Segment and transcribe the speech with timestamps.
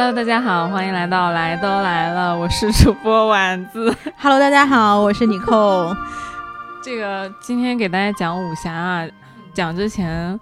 [0.00, 3.92] Hello，大家好，欢迎来到来都来了，我是主播丸子。
[4.16, 5.92] Hello，大家好，我是妮蔻。
[6.80, 9.08] 这个今天给大家讲武侠啊，
[9.52, 10.38] 讲之前，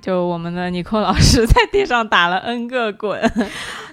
[0.00, 3.20] 就我们的妮蔻老师在地上打了 N 个滚。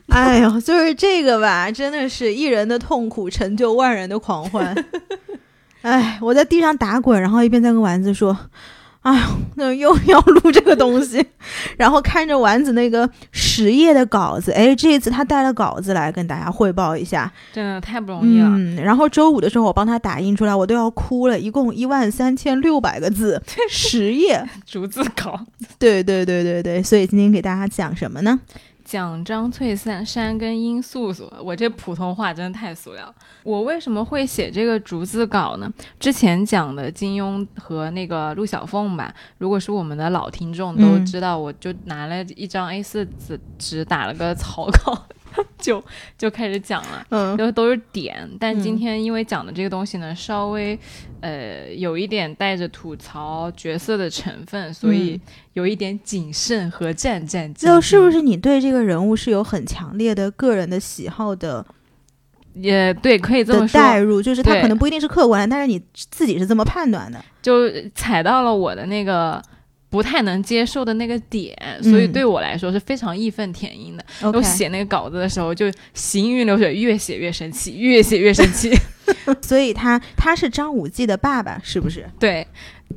[0.07, 4.73] 哎呦，就是这个吧，真的是一人的痛苦成就万人的狂欢。
[5.84, 8.37] 哎，我在地上打滚，然后一边在跟丸子说
[9.05, 11.23] ：“哎呦，那又要录这个东西。”
[11.77, 18.47] 然后看着丸子那个十页的稿子，哎，这一次他带了稿子来跟大家汇报一下，真的太不容易了。
[18.49, 24.43] 嗯，然后周五的时候我帮他打印出来，我都要哭了，一共一万三千六百个字，十页。
[24.65, 25.39] 逐字稿。
[25.77, 28.39] 对对对对对，所以今天给大家讲什么呢？
[28.85, 33.13] 讲张翠山山跟殷素素，我这普通话真的太俗了。
[33.43, 35.69] 我为什么会写这个逐字稿呢？
[35.99, 45.05] 之前讲的金庸和那个陆小凤吧，如果是我们的老听众都知道，我就拿了一张 A4 纸纸打了个草稿，
[45.57, 45.83] 就
[46.17, 47.05] 就开始讲了。
[47.09, 50.77] 嗯都都是点，但今天因为讲的这个东西呢，稍微
[51.21, 55.19] 呃有一点带着吐槽角色的成分，所以
[55.53, 57.65] 有一点谨慎和战战兢兢。
[57.65, 61.65] 就是不是你对这个人物是有很强烈的个人的喜好的
[62.53, 64.22] 也对，可以这么说，代入？
[64.22, 67.19] 就是他可能不一定是客观，但是你自己是这么判断的。
[67.41, 69.41] 就踩到了我的那个
[69.96, 74.06] 不太能接受的那个点，所以嗯对我来说是非常义愤填膺的。
[74.34, 78.78] 我写那个稿子的时候，就行云流水，越写越生气，越写越生气。
[79.41, 82.46] 所以他他是张无忌的爸爸，是不是对，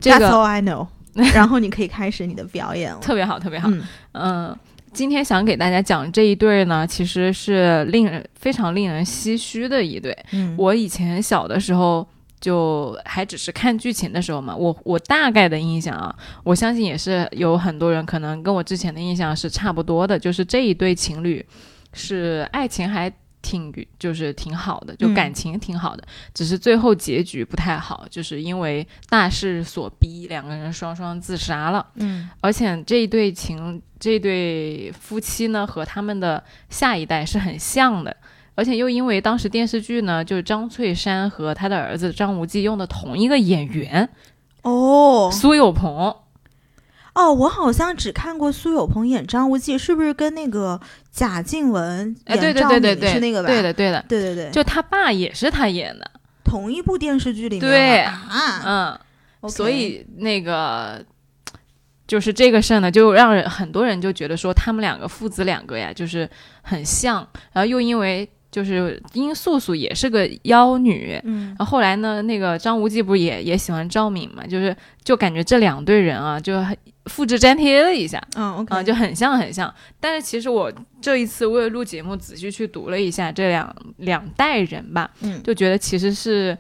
[0.00, 0.88] 这？That's 个 all I know。
[1.32, 2.98] 然后你可以开始你的表演了。
[2.98, 3.68] 特别好，特别好。
[3.70, 4.58] 嗯嗯，
[4.92, 10.16] 今天想给大家讲这一对呢，其实是令人非常令人唏嘘的一对。
[10.32, 12.04] 嗯，我以前小的时候。
[12.40, 21.44] 就还只是看剧情的时候嘛，我我大概的印象啊，我相信也是有很多人可能跟我之前的印象是差不多的，就是这一对情侣
[21.92, 26.02] 是爱情还挺就是挺好的，就嗯感情挺好的，
[26.34, 31.86] 只是最后结局不太好，就是因为大势所逼，两个人双双自杀了。
[31.94, 38.14] 嗯而且这一对情，这一对夫妻呢，和他们的下一代是很像的，
[38.58, 44.08] 而且又因为当时电视剧呢，就是张翠山和他的儿子张无忌用的同一个演员
[44.62, 46.12] 哦苏有朋，
[47.14, 50.80] 哦，我好像只看过苏有朋演张无忌，是不是跟那个
[51.12, 53.46] 贾静雯演赵对对对对，敏是那个吧？
[53.46, 56.10] 对的对的，对对对，就他爸也是他演的，
[56.42, 58.98] 同一部电视剧里面对啊，
[59.40, 61.00] 嗯所以那个。
[62.08, 66.26] 就是这个事儿呢，就让人很多人就觉得说他们两个父子两个呀，就是
[66.62, 67.16] 很像，
[67.52, 74.46] 然后又因为就是殷素素也是个妖女，嗯然后后来呢，那个张无忌不是也也喜欢赵敏嘛？
[74.46, 79.72] 就是就感觉这两对人啊，就很复制粘贴了一下嗯 OK 啊，就很像很像。
[80.00, 86.56] 但是其实我这一次为了录节目，仔细去读了一下这两两代人吧，嗯就觉得其实是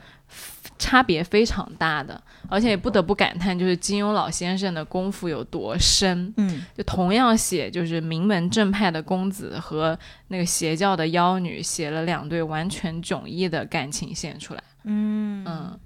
[0.78, 6.32] 差别非常大的，而且也不得不感叹，就是金庸老先生的功夫有多深。
[6.36, 14.62] 嗯就同样写就是名门正派的公子和那个邪教的妖女，写了两对完全迥异的感情线出来。
[14.84, 15.78] 嗯嗯，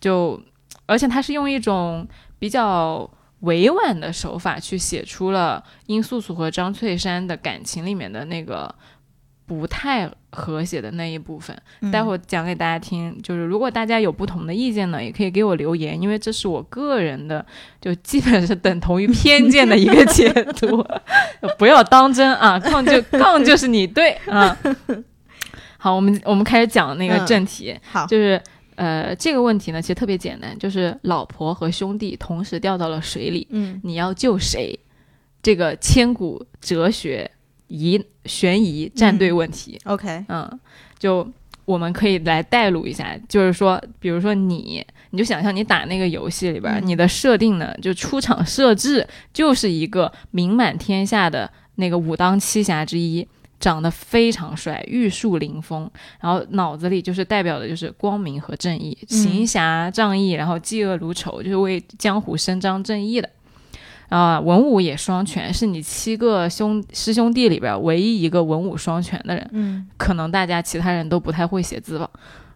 [0.00, 0.40] 就
[0.86, 2.06] 而且他是用一种
[2.38, 3.10] 比较
[3.40, 8.72] 委婉的手法去写出了殷素素和张翠山的感情里面的那个
[9.46, 11.56] 不太和谐的那一部分。
[11.80, 13.20] 嗯待会儿讲给大家听。
[13.22, 17.44] 就是如果大家有不同的意见呢，也可以给我留言，因为这是我个人的，
[17.80, 20.84] 就基本是等同于偏见的一个解读，
[21.58, 24.56] 不要当真啊，杠就杠就是你对啊。
[25.78, 27.78] 好，我们我们开始讲那个嗯正题。
[27.90, 28.40] 好，就是
[28.76, 34.78] 呃，这个问题呢，其实特别简单，就是老婆和兄弟同时掉到了水里，嗯你要救谁？
[35.42, 37.30] 这个千古哲学
[37.74, 40.60] 疑悬疑战队问题，OK 嗯
[40.98, 41.26] 就
[41.64, 53.26] 我们可以来带入一下，就是说，比如说你，你就想象你打那个游戏里边你的设定呢，就出场设置就是一个名满天下的那个武当七侠之一。
[53.60, 55.88] 长得非常帅，玉树临风，
[56.20, 63.30] 然后脑子里就是代表的就是光明和正义，嗯行侠仗义，然后嫉恶如仇，就是为江湖伸张正义的。
[64.08, 69.50] 啊，文武也双全，是你七个兄师兄弟里边唯一一个文武双全的人。
[69.52, 72.08] 嗯可能大家其他人都不太会写字吧。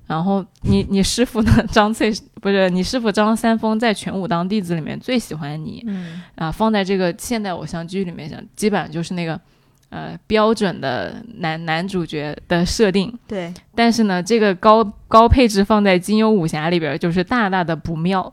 [0.06, 1.64] 然后你你师傅呢？
[1.70, 2.10] 张翠
[2.40, 6.50] 不是你师傅张三丰，在全武当弟子里面最喜欢你嗯啊。
[6.50, 9.38] 放在这个现代偶像剧里面讲，基本上就是那个
[9.90, 13.12] 呃标准的男男主角的设定。
[13.26, 18.32] 对，但是呢，这个高高配置放在金庸武侠里边，就是大大的不妙。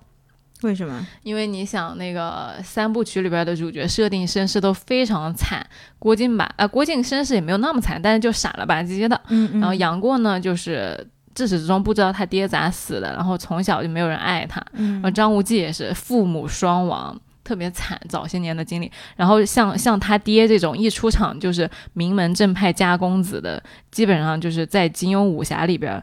[0.62, 1.06] 为什么？
[1.22, 5.64] 因为你想，那个三部曲里边的主角设定身世都非常惨，
[6.00, 9.20] 郭靖吧，呃，郭靖身世也没有那么惨，但是就傻了吧唧的。
[9.28, 9.60] 嗯嗯。
[9.60, 14.64] 然后杨过呢，就是自始至终不知道他爹咋死的，然后从小就没有人爱他。
[14.74, 14.94] 嗯。
[14.94, 18.90] 然后张无忌也是父母双亡，特别惨，早些年的经历。
[19.18, 23.62] 然后像像他爹这种一出场就是名门正派家公子的，
[23.92, 26.02] 基本上就是在金庸武侠里边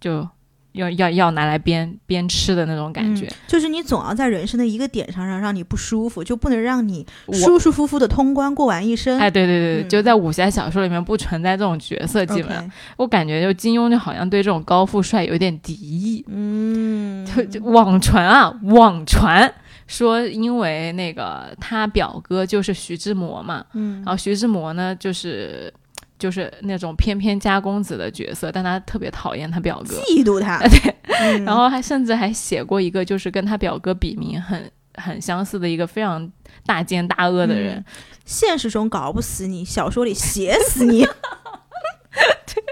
[0.00, 0.26] 就。
[0.72, 9.18] 要要要拿来边边吃的那种感觉，就是你总要在人生的一个点上让让你不舒服，就不能让你舒舒服服的通关过完一生。
[9.18, 16.24] 哎，对对对，就在武侠小说里面不存在这种角色，基本上我感觉就金庸就好像对这种高富帅有点敌意。
[16.28, 19.52] 嗯，就就网传啊，网传
[19.86, 25.72] 说因为那个他表哥就是徐志摩嘛，嗯，然后徐志摩呢就是。
[26.20, 30.58] 就是那种翩翩家公子的角色，但他特别讨厌他表哥，嫉妒他。
[30.68, 36.30] 对，然后还甚至还写过一个，就是跟他表哥笔名很很相似的一个非常
[36.66, 37.82] 大奸大恶的人。
[38.26, 41.06] 现实中搞不死你，小说里写死你。
[42.46, 42.62] 对，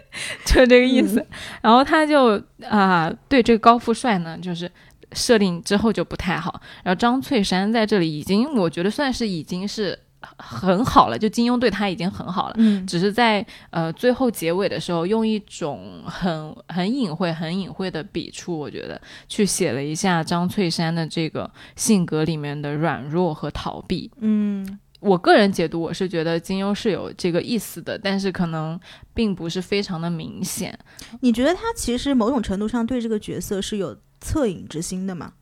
[0.44, 1.24] 就这个意思。
[1.62, 4.70] 然后他就啊，对这个高富帅呢，就是
[5.12, 6.60] 设定之后就不太好。
[6.84, 9.98] 然后张翠山在这里已经，我觉得算是已经是。
[10.36, 24.10] 很好了，就金庸对他已经很好了，嗯，只是在呃最后结尾的时候，用一种很很隐晦、很隐晦的笔触，我觉得去写了一下张翠山的这个性格里面的软弱和逃避。
[24.18, 28.78] 嗯，我个人解读，我是觉得金庸是有这个意思的，但是可能
[29.14, 30.76] 并不是非常的明显。
[31.20, 35.34] 你觉得他其实某种程度上对这个角色是有恻隐之心的吗？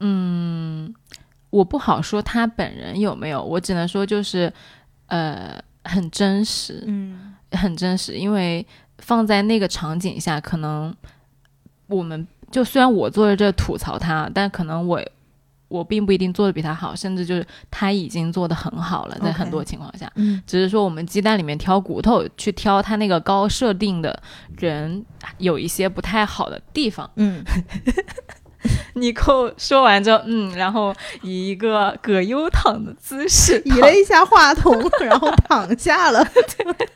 [0.00, 0.94] 嗯。
[1.50, 4.52] 我不好说他本人有没有，我只能说就是，
[5.06, 8.14] 呃，很真实，嗯，很真实。
[8.14, 8.64] 因为
[8.98, 10.94] 放在那个场景下，可能
[11.88, 15.02] 我们就虽然我坐在这吐槽他，但可能我
[15.66, 24.22] 我并不一定做的比他好，甚至就是他已经做的很好了，在很多情况下，嗯，只是说我们鸡蛋里面挑骨头，去挑他那个高设定的
[24.56, 25.04] 人
[25.38, 27.42] 有一些不太好的地方，嗯。
[28.94, 36.88] 尼寇说完之后，嗯，然后以一个葛优躺的姿势， 移了一下话筒，然后躺下了，对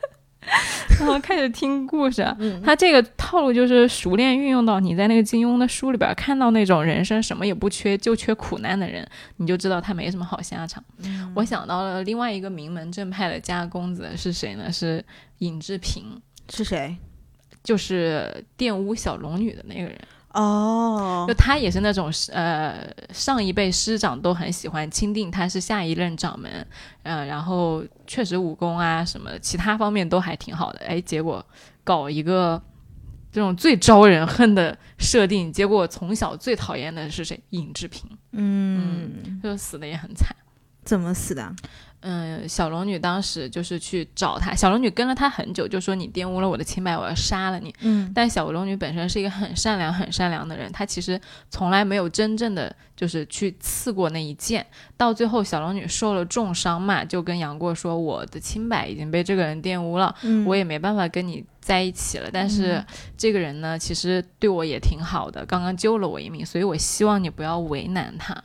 [0.99, 2.23] 然后开始听故事。
[2.63, 9.05] 他这个套路就是熟练运用到你在那个金庸的书里边看到那种人生什么也不缺，就缺苦难的人，
[9.37, 10.83] 你就知道他没什么好下场。
[11.33, 14.71] 我想到了另外一个名门正派的家公子是谁呢？
[14.71, 15.03] 是
[15.39, 16.21] 尹志平。
[16.47, 16.95] 是谁？
[17.63, 19.97] 就是玷污小龙女的那个人。
[20.35, 26.67] 哦，就他也是那种呃，上一辈师长都很喜欢钦定他是下一任掌门，
[27.03, 31.43] 嗯，然后确实武功啊什么其他方面都还挺好的，哎，结果
[31.83, 32.61] 搞一个
[33.31, 37.39] 这种最招人恨的设定，结果从小最讨厌的是谁？
[37.51, 40.35] 尹志平，嗯，就死的也很惨，
[40.83, 41.55] 怎么死的？
[42.07, 47.73] 嗯，小龙女当时就是去找他，小龙女跟了他很久，就说你玷污了我的清白，我要杀了你。
[47.81, 51.19] 嗯，但小龙女本身是一个很善良、很善良的人，她其实
[51.49, 54.63] 从来没有真正的就是去刺过那一剑。
[54.95, 60.15] 到最后，小龙女受了重伤嘛，就跟杨过说：“我的清白已经被这个人玷污了，
[60.45, 62.29] 我也没办法跟你在一起了。
[62.31, 62.85] 但是
[63.17, 68.35] 这个人呢，其实对我也挺好的，刚刚救了我一命，所以我希望你不要为难他。”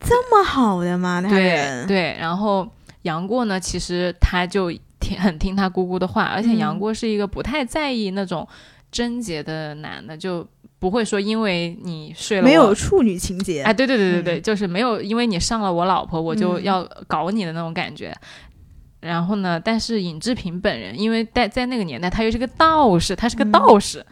[0.00, 1.20] 这么好的吗？
[1.20, 2.68] 他对对，然后
[3.02, 8.46] 杨过呢，其实他就听很听他姑姑的话，而且杨过是一个不太在意那种
[8.90, 10.46] 贞洁的男的，就
[10.78, 13.62] 不会说因为你睡了没有处女情节。
[13.62, 18.14] 哎，对对对对对，就是没有因为你上了我老婆，我就要搞你的那种感觉。
[19.00, 24.04] 然后呢，但是尹志平本人，因为在在那个年代，他又是个道士，他是个道士，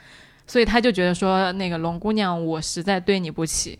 [0.46, 3.78] 所以他就觉得说，那个龙姑娘，我实在对你不起。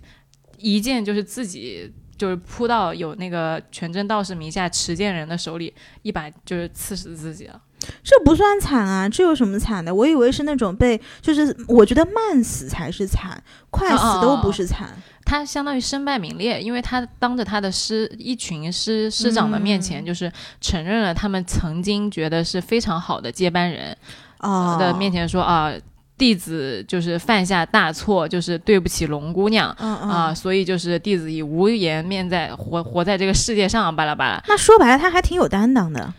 [0.59, 5.73] 一剑就是自己就是扑到有那个全真道士名下持剑人的手里，
[6.03, 7.61] 一把就是刺死自己了。
[8.03, 9.95] 这不算惨啊，这有什么惨的？
[9.95, 14.91] 我以为是那种被，就是我觉得慢死才是惨，快死都不是惨。
[15.25, 23.97] 他相当于身败名裂，因为他当着他的师一群师师长的面前，就是承认了他们曾经觉得是非常好的接班人
[24.39, 25.73] 啊的面前说啊。
[26.19, 34.43] 弟子就是犯下大错，就是对不起龙姑娘啊，所以就是弟子以无颜面在活活在这个世界上，巴拉巴拉。
[34.49, 36.15] 那说白了，他还挺有担当的啊。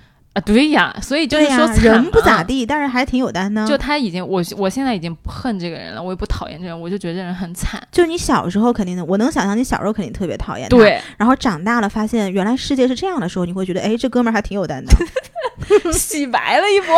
[0.45, 3.65] 对呀，所以就是说人不咋地，但是还挺有担当。
[3.65, 7.81] 就他已经，我我现在已经不恨这个人了，我也不讨厌这个人，我就觉得这人很惨。
[7.91, 10.77] 就你小时候肯定，我能想象你小时候肯定特别讨厌他。
[10.77, 11.01] 对。
[11.17, 14.95] 然后长大了发现原来世界是这样的时候，你会觉得，哎，这哥们儿还挺有担当，
[15.91, 16.95] 洗白了一波。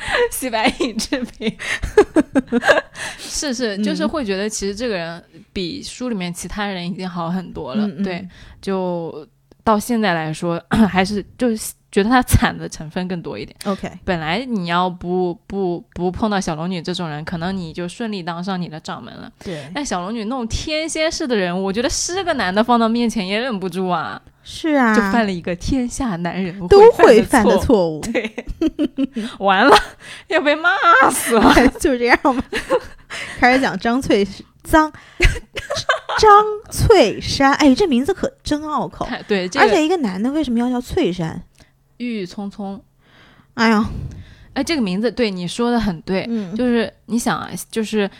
[0.30, 1.56] 洗白银制品。
[3.18, 7.88] 是是，就是会觉得其实这个人比书里面其他人已经好很多了。
[8.02, 8.26] 对，
[8.60, 9.26] 就
[9.62, 13.56] 到现在来说，还是就是觉得他惨的成分更多一点。
[13.64, 19.30] OK，本来你要不不不碰到小龙女这种人，可能你就顺利当上你的掌门了。
[19.44, 27.44] 对，但小龙女那种天蝎式的人物，我觉得是个男的放到面前也忍不住啊，是啊，就犯了一个天下男人都会犯。
[27.44, 28.34] 的错误，对，
[29.38, 29.76] 完了
[30.28, 30.70] 要被骂
[31.10, 31.54] 死了。
[31.78, 32.42] 就这样吧。
[33.38, 34.26] 开始讲张翠
[34.62, 34.90] 张
[36.18, 36.30] 张
[36.70, 39.04] 翠山，哎，这名字可真拗口。
[39.04, 41.42] 太对，这个而且一个男的为什么要叫翠山？
[41.98, 42.82] 郁郁葱葱，
[43.52, 43.86] 哎呀，
[44.54, 48.08] 哎，这个名字对你说的很对，嗯，就是你想啊，就是《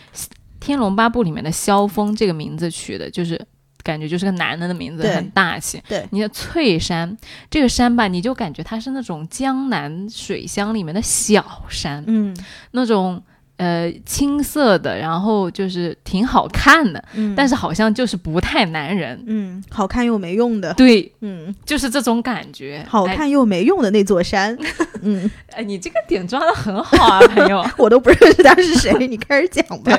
[0.59, 3.39] 天龙八部》里面的萧峰这个名字取的，就是
[3.83, 5.81] 感觉就是个男的的名字，很大气。
[5.87, 7.17] 对你的翠山
[7.49, 12.35] 这个山吧，你就感觉它是那种江南水乡里面的小山，嗯
[12.71, 13.21] 那种
[13.57, 19.21] 呃青色的，然后就是挺好看的，嗯，但是好像就是不太男人。
[19.27, 22.85] 嗯，好看又没用的，对，嗯，就是这种感觉。
[22.87, 24.57] 好看又没用的那座山，
[25.01, 27.65] 嗯，哎， 哎，你这个点抓的很好啊，朋友。
[27.77, 29.97] 我都不认识他是谁，你开始讲吧。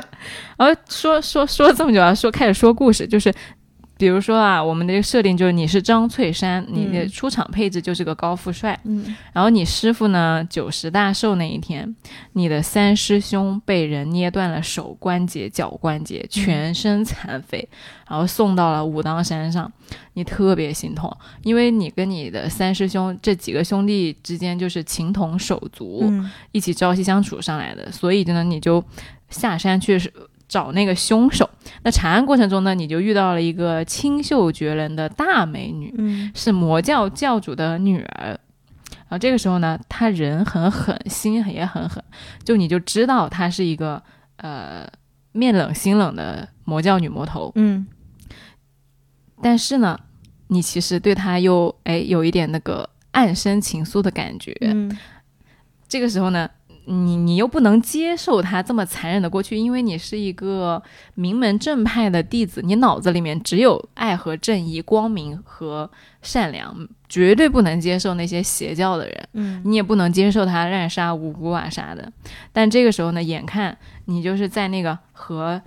[0.57, 3.31] 然 后说说说了这么久啊，说开始说故事，就是
[4.01, 7.09] 比如说啊，我们的一个设定就是你是张翠山，你的嗯。
[7.11, 9.15] 出场配置就是个高富帅，嗯。
[9.31, 11.95] 然后你师傅呢九十大寿那一天，
[12.33, 17.69] 你的三师兄被人捏断了手关节、脚关节，全身残废，
[18.09, 19.71] 然后送到了武当山上，
[20.13, 26.27] 你特别心痛，因为你跟你的三师兄这几个兄弟之间就是情同手足，嗯。
[26.51, 28.83] 一起朝夕相处上来的，所以呢，你就
[29.29, 30.01] 下山去
[30.51, 31.49] 找那个凶手。
[31.83, 38.37] 那查案过程中呢，你就遇到了一个清秀绝伦的大美女，嗯是魔教教主的女儿。
[39.07, 42.03] 然后这个时候呢，她人很狠，心也很狠，
[42.43, 44.03] 就你就知道她是一个
[44.35, 44.85] 呃
[45.31, 47.53] 面冷心冷的魔教女魔头。
[47.55, 47.87] 嗯
[49.41, 49.97] 但是呢，
[50.47, 54.53] 你其实对她又哎有一点那个暗生情愫的感觉。
[54.61, 54.97] 嗯
[55.87, 56.49] 这个时候呢，
[56.85, 60.81] 你你又不能接受他这么残忍的过去，因为你是一个
[61.15, 65.89] 名门正派的弟子，你脑子里面只有爱和正义、光明和
[66.21, 72.11] 善良，绝对不能接受那些邪教的人，嗯你也不能接受他滥杀无辜啊啥的。
[72.51, 75.61] 但这个时候呢，眼看你就是在那个和。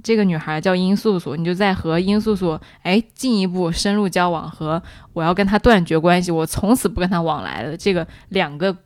[0.00, 4.80] 这个女孩叫殷素素，你就在和殷素素哎进一步深入交往，和
[5.12, 7.76] 我要跟他断绝关系，我从此不跟他往来了。
[7.76, 8.76] 这个两个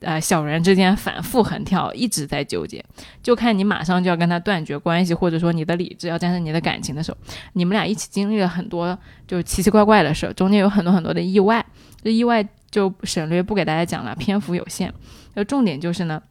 [0.00, 2.84] 呃小人之间反复横跳，一直在纠结，
[3.22, 7.18] 就看你马上就要跟他断绝关系，或者说你的理智要战胜你的感情的时候，
[7.54, 11.64] 你们俩一起经历了很多就是奇奇怪怪的事，中间有很多很多的意外，
[12.02, 14.92] 这意外就省略不给大家讲了，篇幅有限。
[15.34, 16.22] 那，重点就是呢。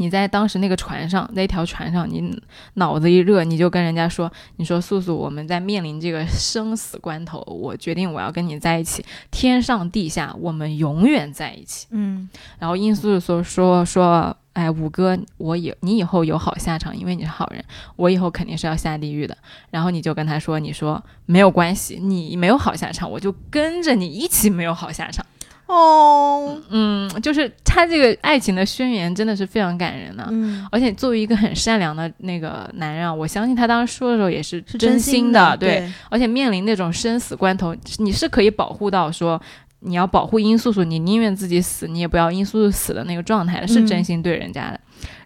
[0.00, 2.34] 你在当时那个船上，在一条船上，你
[2.74, 12.26] 脑子一热，你就跟人家说：“你说素素，我们在面临这个生死关头，我决定我要跟你在一起，天上地下，我们永远在一起。”嗯
[12.58, 17.62] 然后殷素素说说，哎，五哥，我以你以后有好下场，因为你是好人，
[17.96, 19.36] 我以后肯定是要下地狱的。
[19.68, 25.26] 然后你就跟他说，你说没有关系，你没有好下场，我就跟着你一起没有好下场。
[25.70, 26.60] 哦。
[26.70, 30.66] 嗯，就是他这个爱情的宣言真的是非常感人的、嗯。
[30.70, 35.90] 而且作为一个很善良的那个男人啊，我相信他当时说的时候也是是真心的，对。
[36.08, 39.40] 而且面临那种生死关头，你是可以保护到说
[39.80, 44.80] 你要保护殷素素，你宁愿自己死，你也不要殷素素死的那个状态的，是嗯真心对人家的。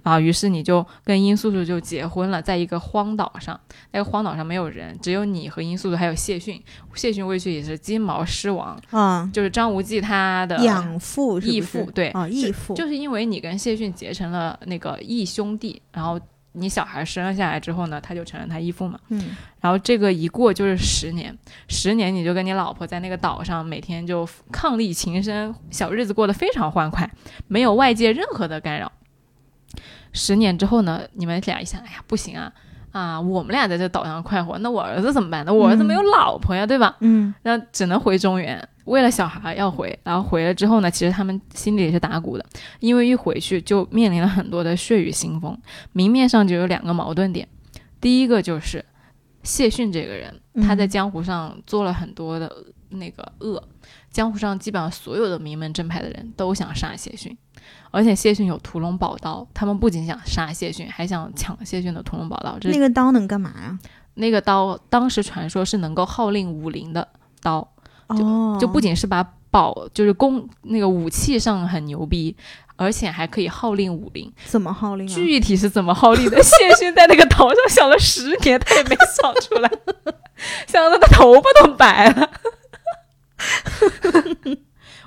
[0.04, 3.58] 然后，于是你就跟殷素素就结婚了，在一个荒岛上，
[3.90, 6.62] 那个荒岛上没有人，只有你和殷素素，还有谢逊。
[6.94, 16.20] 谢逊未去也是金毛狮王，啊，就是张无忌他的养父是是义父对啊，义父就是因为你跟谢逊结成了那个义兄弟，然后
[16.56, 18.99] 你小孩生了下来之后呢，他就成了他义父嘛。
[19.08, 21.37] 嗯然后这个一过就是十年，
[21.68, 27.11] 十年你就跟你老婆在那个岛上每天就伉俪情深，小日子过得非常欢快，
[27.49, 28.92] 没有外界任何的干扰。
[30.12, 32.52] 十年之后呢，你们俩一想，哎呀，不行啊，
[32.95, 35.53] 啊，我们俩在这岛上快活，那我儿子怎么办呢？
[35.53, 36.97] 我儿子没有老婆呀，对吧？
[37.01, 39.99] 嗯那只能回中原，为了小孩要回。
[40.05, 42.47] 然后回了之后呢，其实他们心里也是打鼓的，
[42.79, 45.61] 因为一回去就面临了很多的血雨腥风，
[45.91, 47.49] 明面上就有两个矛盾点，
[48.01, 48.85] 第一个就是
[49.43, 50.33] 谢逊这个人，
[50.63, 52.49] 他在嗯江湖上做了很多的
[52.91, 53.61] 那个恶，
[54.13, 57.37] 江湖上基本上所有的名门正派的人都想杀谢逊。
[57.95, 62.59] 而且谢逊有屠龙宝刀，他们不仅想杀谢逊，还想抢谢逊的屠龙宝刀。
[62.59, 63.79] 这那个刀能干嘛呀？
[64.15, 67.07] 那个刀，当时传说是能够号令武林的
[67.41, 67.69] 刀，
[68.09, 72.37] 哦，就不仅是把宝就是攻那个武器上很牛逼，
[72.75, 74.33] 而且还可以号令武林。
[74.45, 75.15] 怎么号令啊？
[75.15, 76.43] 具体是怎么号令的？
[76.43, 79.71] 谢逊在那个头上想了十年，他也没想出来，
[80.67, 82.31] 想的他头发都白了。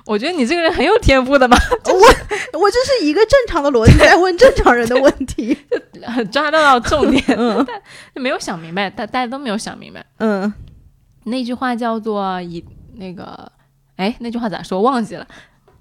[0.08, 5.56] 我觉得你这个人很有天赋的嘛， 我我这是一个正常的逻辑在问正常人的问题。
[6.32, 7.64] 抓到到重点， 嗯
[8.14, 10.04] 但没有想明白，大大家都没有想明白。
[10.18, 10.50] 嗯
[11.24, 13.52] 那句话叫做以那个，
[13.96, 14.80] 哎，那句话咋说？
[14.80, 15.26] 忘记了。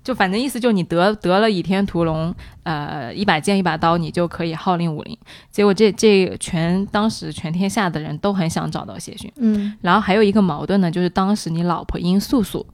[0.04, 5.18] 就反正意思就是你得得了倚天屠龙，呃，一把剑一把刀，你就可以号令武林。
[5.52, 9.32] 结果这这全当时全天下的人都很想找到谢逊。
[9.38, 12.66] 嗯然后还有一个矛盾呢，就是当时你老婆殷素素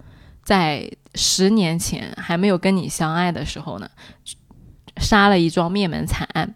[0.44, 3.90] 在十年前还没有跟你相爱的时候呢，
[4.98, 6.54] 杀了一桩灭门惨案。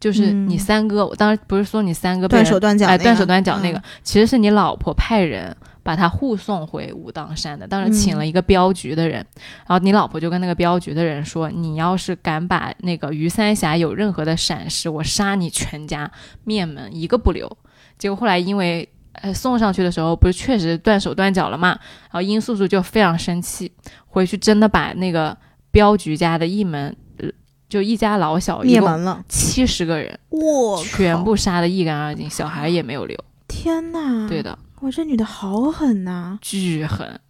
[0.00, 7.68] 就是你嗯三哥，我当时不是说你三哥被断人手断脚那个哎断手断脚那个，嗯其实是你老婆派人把他护送回武当山的。
[7.68, 9.24] 当时请了一个镖局的人，
[9.64, 16.10] 然后你老婆就跟那个镖局的人说：“你要是敢把那个于三峡有任何的闪失，我杀你全家
[16.42, 17.56] 灭门，一个不留。”
[17.96, 23.70] 结果后来因为呃送上去的时候，不是确实断手断脚了嘛，然后殷素素就非常生气，
[24.06, 25.36] 回去真的把那个
[25.70, 27.28] 镖局家的一门，呃
[27.68, 33.18] 就一家老小灭门了，七十个人，我全部杀得一干二净，小孩也没有留。
[33.48, 34.26] 天呐！
[34.28, 36.38] 对，的，哇，这女的好狠呐！
[36.40, 37.20] 巨狠。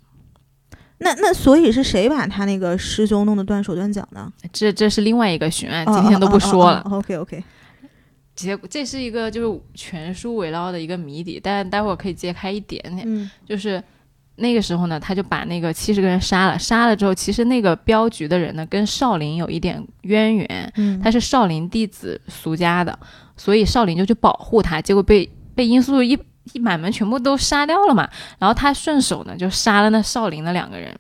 [0.99, 4.33] 那那所以是谁把他那个师兄弄得断手断脚呢？
[4.53, 6.81] 这这是另外一个悬案，哦今天都不说了。
[6.91, 7.43] OK OK，
[8.35, 13.31] 结果这是一个就是全书围绕的一个谜底，但待会儿可以揭开一点点，嗯。
[13.47, 13.83] 就是
[14.37, 22.99] 那个时候呢，他就把那个七十个人杀了，杀了之后，其实那个镖局的人呢跟少林有一点渊源，嗯，他是少林弟子俗家的，
[23.37, 26.19] 所以少林就去保护他，结果被被殷素素一
[26.55, 28.09] 一满门全部都杀掉了嘛。
[28.39, 30.99] 然后他顺手呢就杀了那少林的两个人，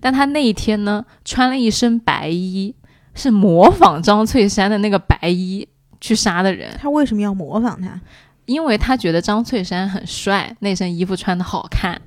[0.00, 2.74] 但他那一天呢穿了一身白衣，
[3.14, 5.68] 是模仿张翠山的那个白衣
[6.00, 8.00] 去杀的人，他为什么要模仿他？
[8.46, 12.00] 因为他觉得张翠山很帅，那身衣服穿的好看，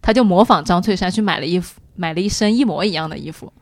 [0.00, 3.52] 他就模仿张翠山去买了衣服，买了一身一模一样的衣服。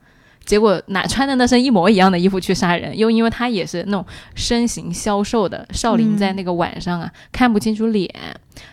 [0.44, 8.09] 结果哪穿的那身一模一样的衣服去杀人，又因为他也是那种身形消瘦的少林，在那个晚上啊、看不清楚脸，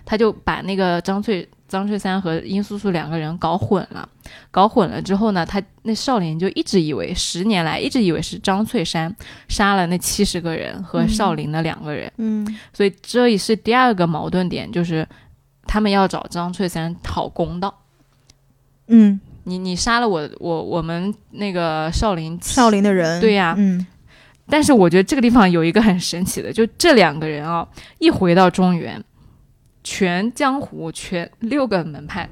[0.06, 4.08] 他就把那个张翠张翠山和殷素素两个人搞混了。
[4.51, 9.13] 搞混了之后呢，他那少林就一直以为十年来一直以为是张翠山
[9.47, 12.45] 杀了那七十个人和少林的两个人，嗯。
[12.73, 15.08] 所以这也是第二个矛盾点，就是
[15.65, 17.73] 他们要找张翠山讨公道。
[18.88, 23.56] 嗯，你你杀了我我我们那个少林少林的人，对呀。
[23.58, 23.86] 嗯。
[24.47, 29.04] 但是我觉得这个地方有一个很神奇的，就这两个人啊，一回到中原，
[29.86, 32.28] 全江湖全六个门派，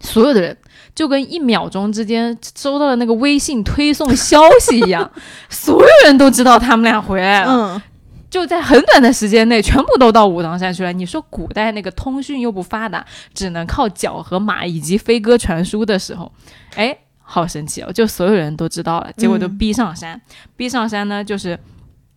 [0.00, 0.56] 所有的人
[0.94, 5.08] 就跟一秒钟之间收到了那个微信推送消息一样，
[5.50, 7.52] 所有人都知道他们俩回来了。
[7.52, 7.82] 嗯
[8.30, 10.92] 就在很短的时间内，全部都到武当山去了。
[10.92, 16.30] 你说古代那个通讯又不发达，只能靠脚和马以及飞鸽传书的时候，
[16.74, 17.90] 哎，好神奇哦！
[17.90, 20.20] 就所有人都知道了，结果都嗯逼上山。
[20.58, 21.58] 逼上山呢，就是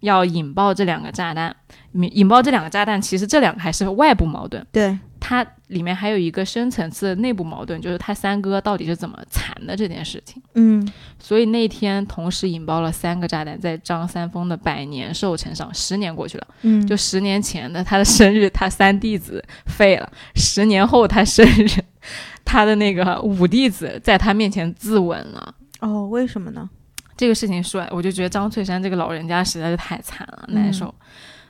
[0.02, 1.56] 要引爆这两个炸弹。
[1.94, 10.42] 引引爆这两个炸弹，其实这两个还是外部矛盾，对，它里面还有一个深层次的内部矛盾，就是他三哥到底是怎么残的这件事情。
[10.56, 16.48] 嗯所以那天同时引爆了三个炸弹，在张三丰的百年寿辰上，十年过去了。
[16.62, 21.68] 嗯，就十年前的他的生日，他三弟子废了；十年后他生日，
[22.46, 25.56] 他的那个五弟子在他面前自刎了。
[25.82, 26.70] 哦，为什么呢？
[27.22, 30.92] 这个事情说来，我就觉得张翠山这个老人家实在是太惨了，嗯难受。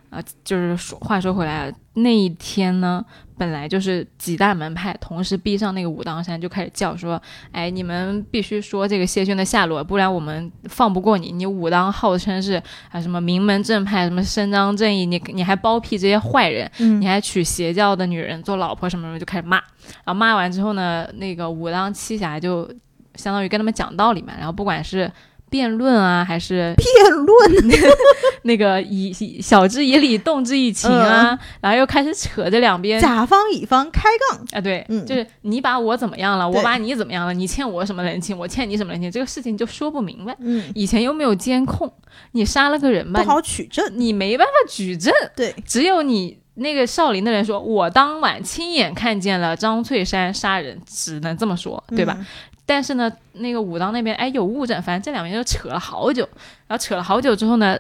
[0.10, 3.02] 啊、就是说，话说回来啊，那一天呢，
[3.38, 7.22] 本来就是几大门派同时逼上那个武当山，就开始叫说
[7.54, 11.32] ：“哎，你们必须说这个谢逊的下落，不然我们放不过你。
[11.32, 19.56] 你武当号称是啊什么名门正派，什么伸张正义，你你还包庇这些坏人，嗯你还娶邪教的女人做老婆什么什么，就开始骂。
[20.04, 22.70] 然后骂完之后呢，那个武当七侠就
[23.16, 24.34] 相当于跟他们讲道理嘛。
[24.38, 25.10] 然后不管是
[25.52, 27.68] 辩论啊，还是辩论，
[28.44, 33.02] 那个以以晓之以理，动之以情啊，然后又开始扯这两边。
[33.02, 35.06] 甲方乙方开杠，啊，对，嗯。
[35.06, 40.34] 就是你把我怎么样了，我把你怎么样了，你欠我什么人情，我欠你什么人情，这个事情就说不明白。
[40.40, 41.92] 嗯，以前又没有监控，
[42.32, 52.16] 你杀了个人吧不，好取证，你没办法举证，对，只有你那个少林的人说，我当晚亲眼看见了张翠山杀人，只能这么说，对吧？
[52.18, 52.26] 嗯？
[52.74, 56.24] 但是呢，那个武当那边哎有物证，反正这两边就扯了好久，
[56.68, 57.78] 然后扯了好久之后呢，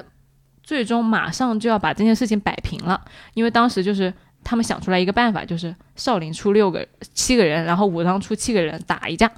[0.61, 3.01] 最终马上就要把这件事情摆平了，
[3.33, 9.31] 因为当时就是他们想出来一个办法，就是少林出六个七个人，然后武当出七个人打一架，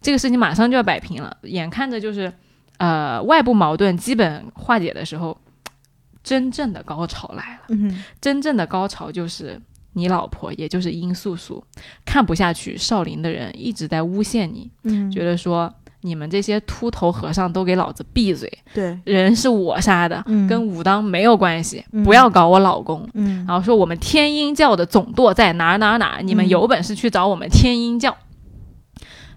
[0.00, 2.32] 这个事情马上就要摆平了，眼看着就是
[2.78, 5.36] 呃外部矛盾基本化解的时候，
[6.22, 7.76] 真正的高潮来了。
[8.20, 9.60] 真正的高潮就是
[9.92, 11.62] 你老婆，也就是殷素素，
[12.04, 15.72] 看不下去少林的人一直在诬陷你，嗯，觉得说
[16.02, 20.46] 你们这些秃头和尚都给老子闭嘴，对，人是我杀的，嗯。
[20.46, 22.02] 跟武当没有关系，嗯。
[22.04, 23.06] 不要搞我老公。
[23.14, 23.44] 嗯。
[23.46, 26.48] 然后说我们天鹰教的总舵在哪儿哪儿哪儿，你们嗯。
[26.48, 28.16] 有本事去找我们天鹰教。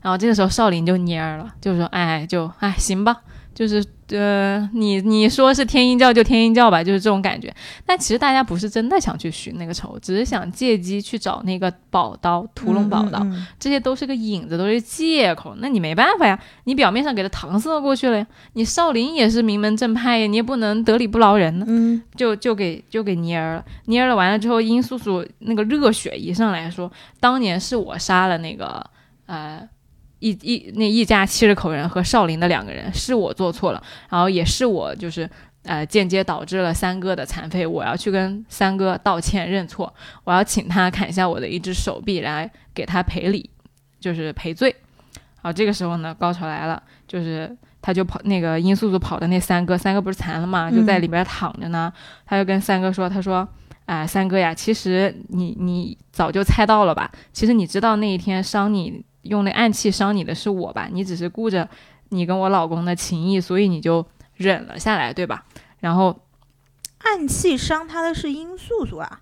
[0.02, 3.22] 然后这个时候少林就蔫儿了，就说：“哎，就哎行吧，
[3.54, 7.54] 就是呃，你你说是天鹰教就天鹰教吧，就是这种感觉。
[7.86, 15.56] 但其实大家不是真的想去寻那个仇，只是想借机去找那个宝刀屠龙宝刀，嗯嗯这些都是个影子，都是借口。
[15.58, 21.66] 那你没办法呀，你表面上给他搪塞过去了呀，你少林也是名门正派呀，你也不能得理不饶人呢。
[21.70, 28.84] 嗯就就给就给蔫儿了，蔫儿了完了之后，殷素素那个热血一上来说，当年是我杀了那个
[29.26, 29.68] 呃
[30.24, 35.30] 一一那一家七十口人和少林的两个人，是我做错了，然后也是我就是
[35.64, 43.50] 呃间接导致了三哥的残废，我要去跟三哥道歉认错，我要请他砍下我的一只手臂来给他赔礼，
[44.00, 44.74] 就是赔罪。
[45.42, 50.72] 好，这个时候呢，高潮来了，就是他就跑那个殷素素跑的那三哥，三哥不是残了吗？
[50.72, 51.92] 就在里边躺着呢。
[52.26, 53.46] 他就跟三哥说：“他说，
[53.86, 57.12] 哎、三哥呀，其实你你早就猜到了吧？
[57.34, 60.88] 其实你知道那一天伤你用那暗器伤你的是我吧？
[60.92, 61.68] 你只是顾着
[62.10, 64.06] 你跟我老公的情谊，所以你就
[64.36, 65.44] 忍了下来，对吧？
[65.80, 66.18] 然后
[67.00, 69.20] 暗器伤他的是殷素素啊，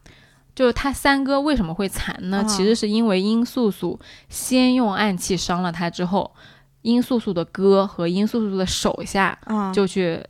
[0.54, 2.42] 就是他三哥为什么会残呢？
[2.42, 6.32] 哦其实是因为殷素素先用暗器伤了他之后，
[6.82, 10.24] 殷素素的哥和殷素素的手下啊，就去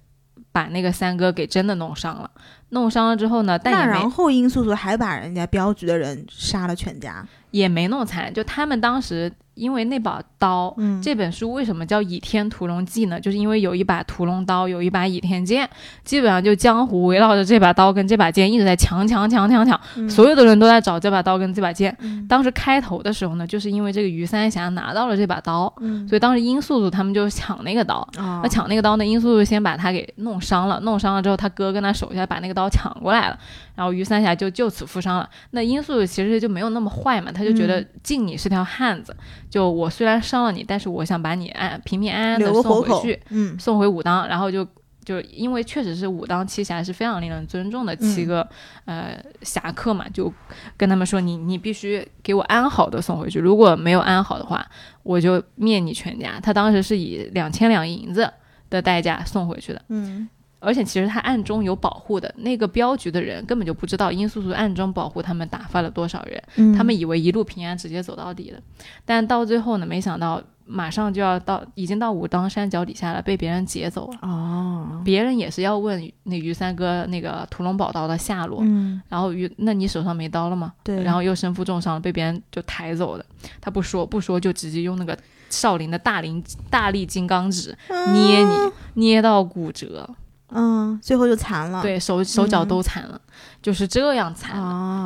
[0.52, 2.30] 把那个三哥给真的弄伤了。
[2.70, 9.30] 弄伤了之后呢，但也没然后殷素素还把人家镖局的人杀了全家，也没弄残，就他们当时
[9.62, 10.74] 因为那把刀。
[10.78, 13.20] 嗯，这本书为什么叫《倚天屠龙记》呢？
[13.20, 15.70] 就是因为有一把屠龙刀，有一把倚天剑，
[16.04, 21.96] 基本上就江湖围绕着这把刀跟这把剑一直在抢抢抢抢抢，嗯所有的人都在找这把刀跟这把剑。
[22.00, 28.08] 嗯当时开头的时候呢，就是因为这个于三侠拿到了这把刀，嗯所以当时殷素素他们就抢那个刀。
[28.18, 33.38] 啊那抢那个刀呢，殷素素先把他给弄伤了，弄伤了之后，他哥跟他手下把那个刀抢过来了，
[33.76, 35.30] 然后于三侠就就此负伤了。
[35.52, 39.16] 那殷素素其实就没有那么坏嘛，他就觉嗯得敬你是条汉子，
[39.50, 44.68] 就我虽然伤了你，但是我想把你安平平安安的送回去，，嗯送回武当，然后就。
[45.04, 48.48] 就因为确实是武当七侠是非常令人尊重的七个、
[48.86, 50.32] 呃侠客嘛，就
[50.78, 54.64] 跟他们说你你必须给我安好的送回去，如果没有安好的话，
[55.02, 56.40] 我就灭你全家。
[56.40, 58.32] 他当时是以两千两银子
[58.70, 60.30] 的代价送回去的，嗯
[60.62, 68.60] 而且其实他暗中有保护的，那个镖局的人根本就不知道殷素素暗中保护他们打发了多少人，嗯，他们以为一路平安直接走到底了，
[69.04, 74.20] 但到最后呢，没想到马上就要到，已经到武当山脚底下了，被别人劫走了。
[74.22, 80.72] 哦，别人也是要问那于三哥那个屠龙宝刀的下落，嗯，然后于那你手上没刀了吗？
[80.84, 83.26] 对，然后又身负重伤，被别人就抬走了。
[83.60, 85.18] 他不说不说，就直接用那个
[85.50, 87.78] 少林的大灵大力金刚指
[88.14, 90.10] 捏你，捏到骨折，
[90.54, 93.20] 嗯，最后就残了，对手手脚嗯都残了，
[93.62, 94.60] 就是这样残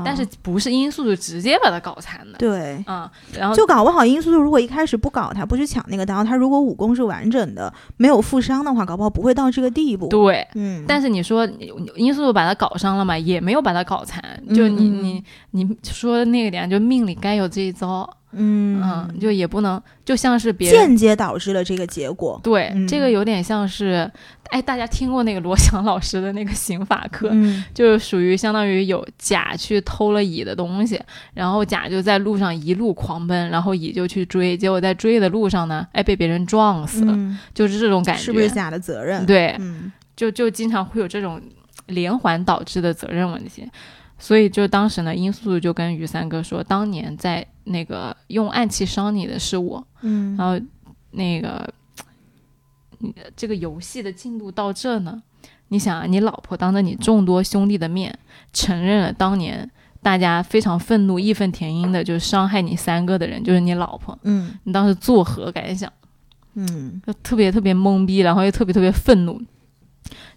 [0.03, 2.37] 但是不是殷素素直接把他搞残的？
[2.37, 2.83] 对。
[2.87, 10.07] 嗯、然后就搞不好殷素素如果一开始不搞他，不去抢那个刀，他如果武功是完整的，没有负伤的话，搞不好不会到这个地步。
[10.07, 10.47] 对。
[10.55, 14.21] 嗯，但是你说你殷素素把他搞伤了嘛，也没有把他搞残，
[14.53, 22.39] 就你、嗯你你说的那个点，就命里该有这一遭，嗯嗯，就也不能就像是别人间接导致了这个结果。
[22.43, 24.09] 对、嗯这个有点像是，
[24.49, 31.01] 哎，大家听过那个罗翔老师的那个刑法课，嗯就是属于相当于有甲去偷了乙的东西，
[31.33, 41.41] 然后甲就在路上一路狂奔，然后乙就去追，结果在追的路上呢，哎，被别人撞死了，嗯，就是这种感觉，是不是甲的责任？，对，嗯就就经常会有这种
[41.87, 43.69] 连环导致的责任问题。
[44.17, 50.59] 所以就当时呢，殷素素就跟于三哥说，当年在那个用暗器伤你的是我，嗯然后
[51.11, 51.67] 那个
[52.99, 55.21] 你的这个游戏的进度到这呢，
[55.67, 58.17] 你想啊，你老婆当着你众多兄弟的面，
[58.53, 59.69] 承认了当年
[60.01, 65.91] 大家非常愤怒、义愤填膺的，就是伤害你三个的人就是你老婆，嗯你当时作何感想？
[66.53, 69.41] 嗯就特别特别懵逼，然后又特别特别愤怒。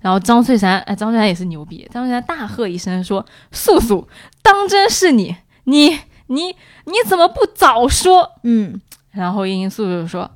[0.01, 4.09] 然后张翠山，哎，张翠山也是牛逼，张翠山大喝一声说：“素素，
[4.43, 5.37] 当真是你？
[5.65, 10.31] 你你你怎么不早说？”嗯然后殷素素说：“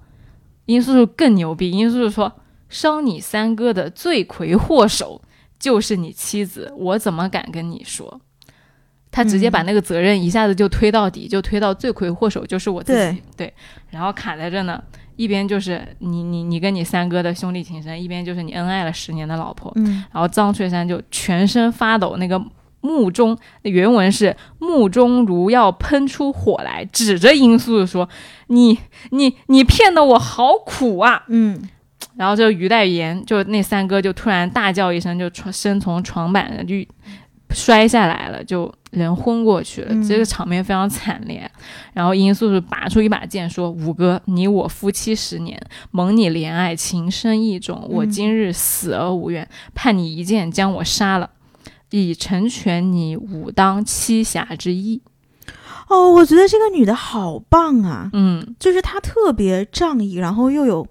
[0.66, 2.32] 殷素素更牛逼，殷素素说，
[2.68, 5.22] 伤你三哥的罪魁祸首
[5.58, 8.20] 就是你妻子，我怎么敢跟你说？
[9.12, 13.22] 他直接把那个责任一下子就推到底，就推到罪魁祸首就是我自己。
[13.36, 13.52] 对，
[13.90, 14.82] 然后卡在这呢，
[15.16, 19.70] 一边就是你你你跟你三哥的兄弟情深，一边就是你恩爱了十年的老婆。
[19.76, 22.42] 嗯，然后张翠山就全身发抖，那个
[22.82, 28.06] 目中原文是目中如要喷出火来，指着殷素说
[28.48, 28.78] ：“你
[29.10, 31.58] 你你骗得我好苦啊！”嗯，
[32.16, 36.74] 然后这于代言就那三哥就突然大叫一声，就床身从床板就
[37.54, 39.88] 摔下来了，就人昏过去了。
[39.90, 41.48] 嗯这个场面非常惨烈。
[41.92, 47.86] 然后殷素素拔出一把剑说：“五哥，你我夫妻十年，蒙你怜爱，情深意重。
[47.90, 51.28] 我今日死而无怨，盼你一剑将我杀了，
[51.92, 55.00] 以成全你武当七侠之一。
[55.88, 60.86] 哦，我觉得这个女的好棒啊，嗯，就是她特别仗义，然后又有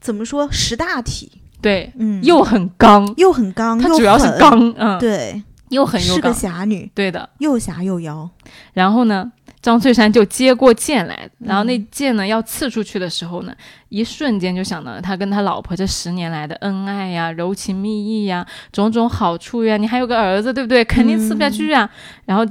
[0.00, 7.28] 怎么说识大体，对，嗯，又很刚，又很刚，她主要是，刚，嗯，对，又很又，是个侠女，对的。
[7.38, 8.30] 又侠又妖。
[8.72, 9.30] 然后呢，
[9.62, 13.54] 张翠山就接过剑来，然后那嗯剑呢要刺出去的时候呢，
[13.90, 20.82] 一瞬间就想到了他跟他老婆这十年来的恩爱呀、柔情蜜意呀、种种好处呀，你还有个儿子，对不对？
[20.84, 21.90] 肯定刺不下去啊。
[22.24, 22.44] 然后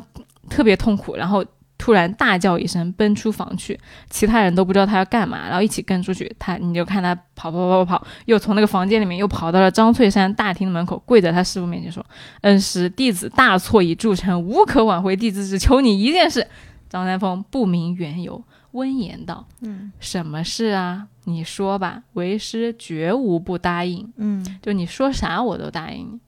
[0.50, 1.44] 特别痛苦，然后
[1.80, 3.80] 突然大叫一声，奔出房去，
[4.12, 6.32] 其他人都不知道他要干嘛，然后一起跟出去。
[6.38, 12.06] 他你就看他跑跑跑跑跑，又从那个房间里面又跑到了张翠山大厅的门口，跪在他师傅面前说
[12.42, 16.46] ：“恩师，弟子大错已铸成，无可挽回，弟子只求你一件事。”
[16.90, 21.08] 张三丰不明缘由，温言道嗯：“什么事啊？
[21.26, 24.12] 你说吧，为师绝无不答应。
[24.18, 26.20] 嗯就你说啥我都答应你。”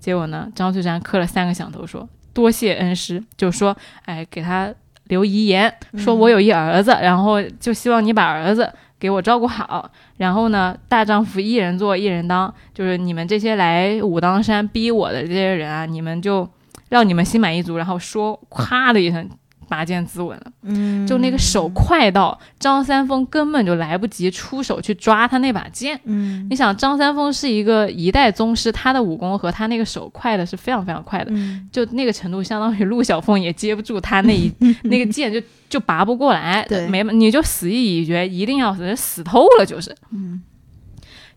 [0.00, 3.76] 结果呢，张翠山磕了三个响头，说：“多谢恩师。”就说
[4.06, 4.72] ：“哎，给他
[5.04, 9.90] 留遗言，说我有一儿子，然后就希望你把儿子给我照顾好。
[10.16, 16.48] 然后呢，大丈夫一人做一人当，就是你们这些来武当山逼我的这些人啊，你们就
[16.88, 19.28] 让你们心满意足。”然后说：“咵的一声。”
[19.68, 25.98] 拔剑自刎了，嗯，就那个手快到张三丰根本就来不及出手去抓他那把剑。
[26.04, 26.46] 嗯。
[26.48, 31.68] 你想，张三丰是一个一代宗师，他的武功和他那个手快的是非常非常快的，嗯。
[31.72, 34.52] 就那个程度，相当于陆小凤也接不住他那一
[34.84, 36.86] 那个剑，就就拔不过来，对。
[36.88, 39.94] 没你就死意已决，一定要死，死透了就是。
[40.10, 40.42] 嗯。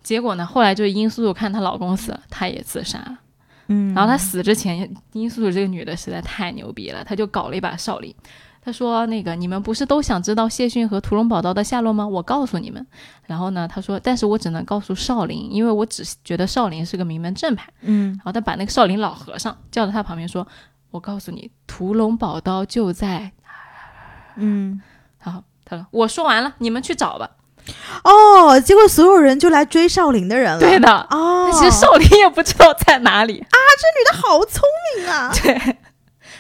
[0.01, 2.97] 结果呢，后来就是殷素素看她老公死了，她也自杀。
[2.99, 3.17] 了。
[3.71, 8.13] 嗯，然后他死之前，殷素素这个女的实在太牛逼了，她就搞了一把少林。
[8.61, 12.05] 她说：“那个你们不是都想知道谢逊和屠龙宝刀的下落吗？
[12.05, 12.85] 我告诉你们。”
[13.25, 20.45] 然后呢，她说：“但是我只能告诉少林，因为我只觉得少林是个名门正派。”嗯然后他把那个少林老和尚叫到他旁边说
[20.91, 23.31] ：“我告诉你，屠龙宝刀就在……”
[24.35, 24.81] 嗯
[25.19, 27.29] 好，他说：“我说完了，你们去找吧。
[28.03, 30.59] 哦，结果所有人就来追少林的人”了。
[30.59, 33.57] 对的，哦，其实少林也不知道在哪里啊。
[33.79, 34.61] 这，女的好聪
[34.97, 35.31] 明啊。
[35.41, 35.77] 对，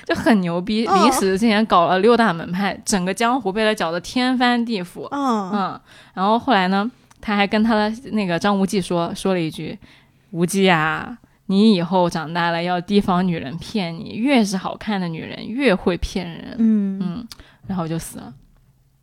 [0.05, 0.85] 就很牛逼。
[0.87, 5.07] 哦临死之前搞了六大门派，整个江湖被他搅得天翻地覆。
[5.11, 5.81] 嗯嗯，
[6.13, 6.89] 然后后来呢，
[7.21, 9.77] 他还跟他的那个张无忌说说了一句
[10.31, 16.55] ：“无忌啊，你以后长大了要提防女人骗你，越是好看的女人越会骗人。
[16.57, 17.27] 嗯嗯，
[17.67, 18.33] 然后就死了。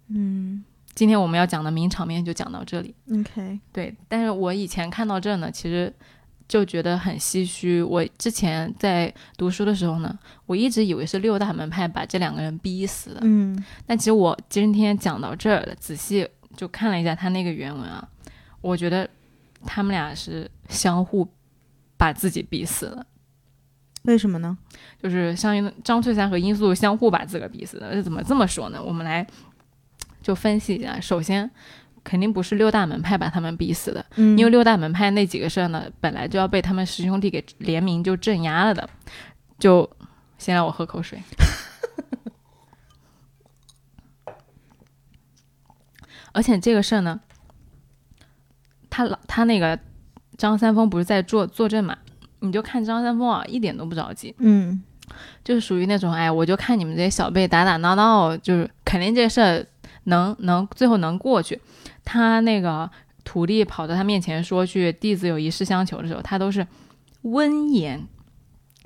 [0.08, 0.64] 嗯
[0.96, 2.94] 今天我们要讲的名场面就讲到这里。
[3.12, 5.92] ，OK，对，但是我以前看到这呢，其实
[6.48, 7.82] 就觉得很唏嘘。
[7.82, 18.08] 我之前在读书的时候呢，我一直以为是六大门派把这两个人逼死的，嗯但其实我今天讲到这儿了，仔细就看了一下他那个原文啊，
[18.62, 19.06] 我觉得
[19.66, 21.28] 他们俩是相互
[21.98, 23.06] 把自己逼死了。
[24.04, 24.56] 为什么呢？
[25.02, 28.00] 就是相当于张翠山和殷素相互把自个儿逼死的。
[28.02, 28.80] 怎么这么说呢？
[28.80, 29.26] 我们来
[30.26, 30.98] 就分析一下。
[30.98, 31.48] 首先，
[32.02, 38.90] 肯定不是六大门派把他们逼死的，嗯，因为六大门派那几个事儿呢，本来就要被他们师兄弟给联名就镇压了的。
[39.56, 39.88] 就
[40.36, 41.22] 先让我喝口水。
[46.32, 47.20] 而且这个事儿呢，
[48.90, 49.78] 他老他那个
[50.36, 51.96] 张三丰不是在坐坐镇嘛？
[52.40, 54.82] 你就看张三丰啊，一点都不着急，嗯
[55.44, 59.64] 就是属于那种哎，我就看你们这些小辈打打闹闹，就是肯定这事儿
[60.06, 61.60] 能能最后能过去。
[62.04, 62.90] 他那个
[63.22, 66.66] 徒弟跑到他面前说句弟子有一事相求的时候，他都是
[67.22, 68.04] 温言，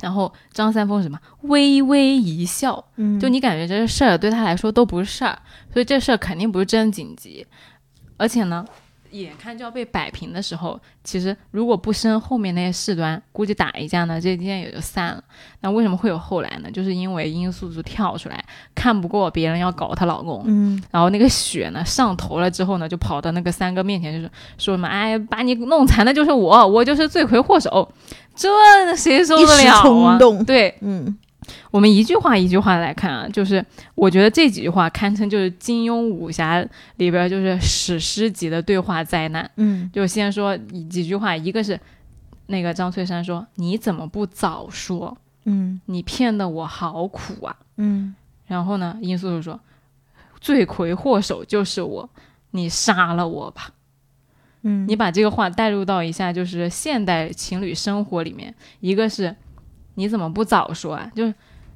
[0.02, 5.38] 然后张三丰什么微微一笑，嗯，就你感觉这事儿对他来说都不是事儿，
[5.72, 7.46] 所以这事儿肯定不是真紧急，
[8.16, 8.66] 而且呢。
[9.10, 15.22] 眼看就要被摆平的时候，其实如果不生后面那些事端，估计打一架呢，这件也就散了。
[15.60, 16.70] 那为什么会有后来呢？
[16.70, 18.44] 就是因为殷素素跳出来，
[18.74, 27.92] 看不过别人要搞她老公，嗯然后那个血呢上头了之后呢，就跑到那个三哥面前，就是说什么，哎，把你弄残的就是我，我就是罪魁祸首，
[28.34, 28.48] 这
[28.96, 29.82] 谁受得了啊？
[29.82, 31.16] 冲动对，嗯
[31.70, 36.64] 我们一句话一句话来看啊，就是我觉得这几句话堪称就是金庸武侠
[36.96, 39.50] 里边就是史诗级的对话灾难。
[39.56, 40.56] 嗯就先说
[40.88, 41.78] 几句话，一个是
[42.46, 45.16] 那个张翠山说：“你怎么不早说？
[45.44, 47.56] 嗯你骗得我好苦啊。
[47.76, 48.14] 嗯”
[48.46, 49.60] 然后呢，殷素素说
[50.40, 52.10] ：“罪魁祸首就是我，
[52.50, 53.70] 你杀了我吧。”
[54.62, 59.34] 嗯，你把这个话带入到一下，就是现代情侣生活里面，一个是
[60.00, 61.12] 你怎么不早说啊？
[61.14, 61.34] 就是，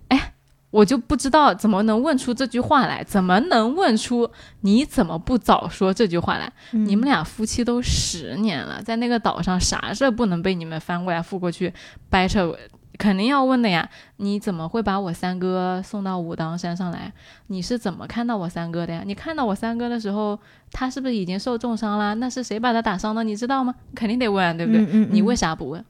[0.08, 0.32] 哎，
[0.70, 4.30] 我就不知道怎么能问出这句话来，怎么能问出
[4.62, 6.50] 你怎么不早说这句话来？
[6.72, 11.72] 嗯你们俩夫妻都十年了，在那个岛上啥事儿不能被你们翻过来覆过去
[12.08, 12.56] 掰扯？
[12.96, 13.90] 肯定要问的呀！
[14.18, 17.12] 你怎么会把我三哥送到武当山上来？
[17.48, 19.02] 你是怎么看到我三哥的呀？
[19.04, 20.38] 你看到我三哥的时候，
[20.70, 22.14] 他是不是已经受重伤了？
[22.14, 23.24] 那是谁把他打伤的？
[23.24, 23.74] 你知道吗？
[23.96, 24.80] 肯定得问啊，对不对？
[24.82, 25.84] 嗯嗯你为嗯啥不问？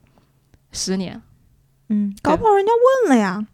[0.71, 1.21] 十年，
[1.89, 2.71] 嗯，搞不好人家
[3.05, 3.45] 问了呀。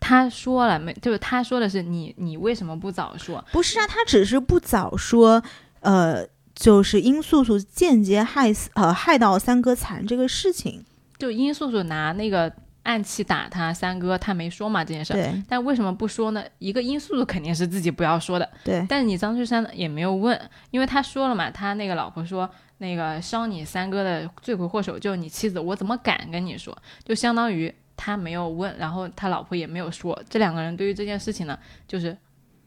[0.00, 0.92] 他说了没？
[0.94, 3.44] 就是他说的是你，你为什么不早说？
[3.52, 5.42] 不是啊，他只是不早说，
[5.80, 10.84] 呃，就是殷素素间接害死呃害到三哥残这个事情。
[11.18, 12.52] 就殷素素拿那个
[12.88, 15.16] 暗器打他三哥，他没说嘛这件事儿。
[15.16, 16.42] 对但为什么不说呢？
[16.58, 22.48] 一个因素素肯定是自己不要说的，对，但是你张翠山呢也没有问，因为他说了嘛，他那个老婆说
[22.78, 26.76] 那个伤你三哥的罪魁祸首就是你妻子，我怎么敢跟你说？
[27.04, 32.16] 就相当于他没有问，然后他老婆也没有说，这两个人对于这件事情呢，就是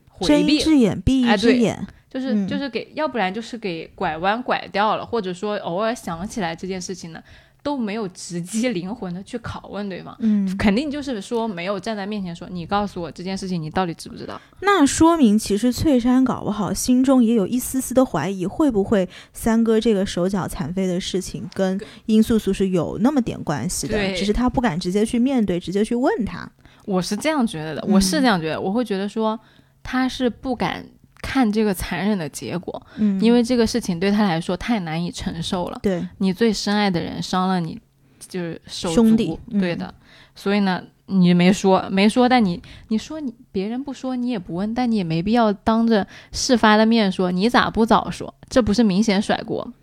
[0.08, 1.88] 回睁一，只眼闭一只眼。
[2.12, 7.24] 就是嗯就是给，要不然就是给拐弯拐掉了，或者说偶尔想起来这件事情呢，
[7.64, 10.16] 都没有直击灵魂的去拷问对方。
[10.20, 14.42] 嗯，肯定就是说没有站在面前说，你告诉我这件事情，你到底知不知道？
[14.62, 26.50] 那说明其实翠山搞不好心中也有一丝丝的怀疑，会不会三哥这个手脚残废的事情跟殷素素是有那么点关系的，对只是他不敢直接去面对，直接去问他。
[26.86, 29.40] 我是这样觉得的，嗯我是这样觉得，我会觉得说
[29.84, 30.84] 他是不敢
[31.22, 35.80] 看这个残忍的结果，嗯，因为这个事情对他来说太难以承受了。
[35.82, 37.80] 对，你最深爱的人伤了你，
[38.28, 39.94] 就是手足兄弟嗯对的。
[40.34, 48.34] 所以呢，你没说，没说，但你你说你别人不说，你也不问，但你也没必要当着事发的面说，你咋不早说？
[48.50, 49.74] 这不是明显甩锅吗？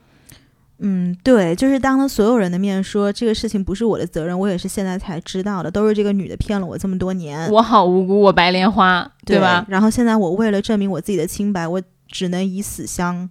[0.80, 9.66] 嗯，对，就是当着所有人的面说这个事情不是我的责任，我也是现在才知道的，都是这个女的骗了我这么多年，我好无辜，我白莲花，对吧？？
[9.68, 13.28] 然后现在我为了证明我自己的清白，我只能以死相，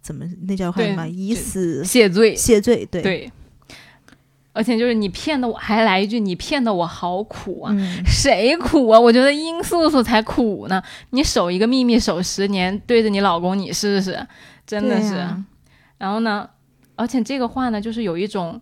[0.00, 1.08] 怎么那叫什么？
[1.08, 3.32] 以死谢罪，谢罪，对，对。
[4.52, 7.74] 而且就是你骗的我，还来一句你骗的我好苦啊！
[7.76, 8.98] 嗯，谁苦啊？
[8.98, 10.82] 我觉得殷素素才苦呢。
[11.10, 14.26] 你守一个秘密守十年，对着你老公你试试，
[14.66, 15.16] 真的是。
[15.16, 15.44] 啊
[15.98, 16.46] 然后呢，
[16.96, 18.60] 而且这个话呢，就是有一种，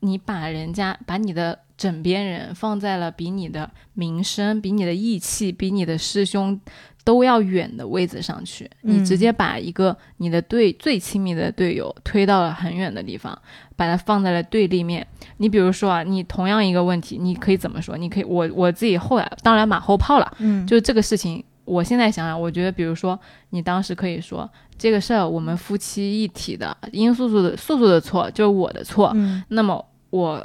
[0.00, 6.60] 你把人家把你的枕边人放在了比你的名声、比你的义气、比你的师兄
[7.04, 13.40] 都要远的位置上去，你嗯直接把一个你的队最亲密的队友推到了很远的地方，
[13.76, 15.06] 把它放在了对立面。
[15.38, 17.96] 你比如说啊，你同样一个问题，你可以怎么说？
[17.96, 23.18] 你可以，我我自己后来当然马后炮了，嗯，就是这个事情，我现在想想，我觉得，比如说
[23.50, 30.42] 你当时可以说这个事儿，我们夫妻一体的，殷素素的素素的错就是我的错，嗯，那么我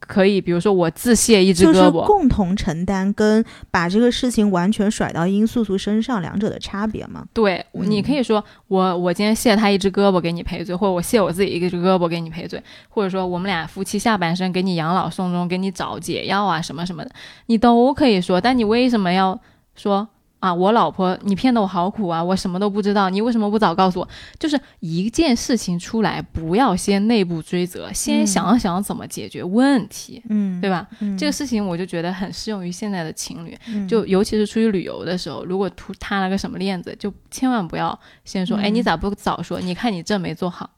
[0.00, 7.26] 可以，比如说我自卸一只就是胳膊，共同承担跟把这个事情完全甩到殷素素身上两者的差别吗。
[7.34, 17.10] 对，嗯你可以说我我今天卸他一只胳膊给你赔罪，或者我卸我自己一只胳膊给你赔罪，或者说我们俩夫妻下半生给你养老送终，给你找解药啊什么什么的，
[17.46, 18.40] 你都可以说。
[18.40, 19.38] 但你为什么要
[19.74, 20.08] 说
[20.40, 20.52] 啊？
[20.52, 24.08] 我老婆你骗得我好苦啊，我什么都不知道，你为什么不早告诉我？
[24.38, 30.86] 就是一件事情出来，不要先内部追责，先嗯想想怎么解决问题，嗯，对吧？
[31.00, 33.56] 嗯这个事情我就觉得很适用于现在的情侣。
[33.68, 39.60] 嗯就尤其是出去旅游的时候，如果突塌了个什么链子，就千万不要先说，哎，嗯你咋不早说？
[39.60, 40.70] 你看你这没做好。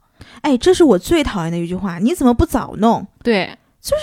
[0.43, 3.07] 哎，这是我最讨厌的一句话，你怎么不早弄？
[3.23, 4.03] 对，就是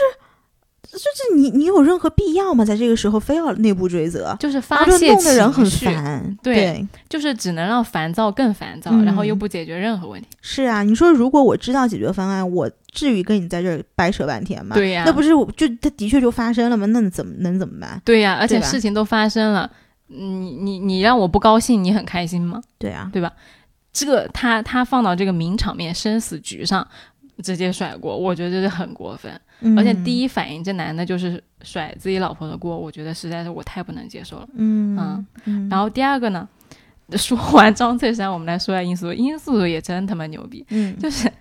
[1.35, 2.63] 你，你有任何必要吗？
[2.63, 6.37] 在这个时候非要内部追责，就是发泄弄得人很，烦。
[6.41, 10.27] 对对，就是只能让烦躁更烦躁，嗯然后又不解决任何问题。
[10.41, 14.75] 是啊，你说如果我知道解决方案，我至于跟你在这儿掰扯半天吗？
[14.75, 16.85] 对呀那不是我就它的确就发生了吗？
[16.87, 18.01] 那怎么能怎么办？
[18.05, 19.69] 对呀、而且事情都发生了，
[20.07, 22.61] 你你你让我不高兴，你很开心吗？
[22.77, 23.11] 对啊，
[23.93, 26.87] 这个他他放到这个名场面生死局上。
[27.43, 29.31] 直接甩锅，我觉得这是很过分，
[29.77, 34.47] 而且第一，反应这男的就是甩自己老婆的锅，我觉得实在是我太不能接受了。
[34.55, 35.25] 嗯
[35.69, 36.47] 然后第二个呢，
[37.11, 39.13] 说完张翠山，我们来说一下殷素素。
[39.13, 41.31] 殷素素也真他妈牛逼，嗯，就是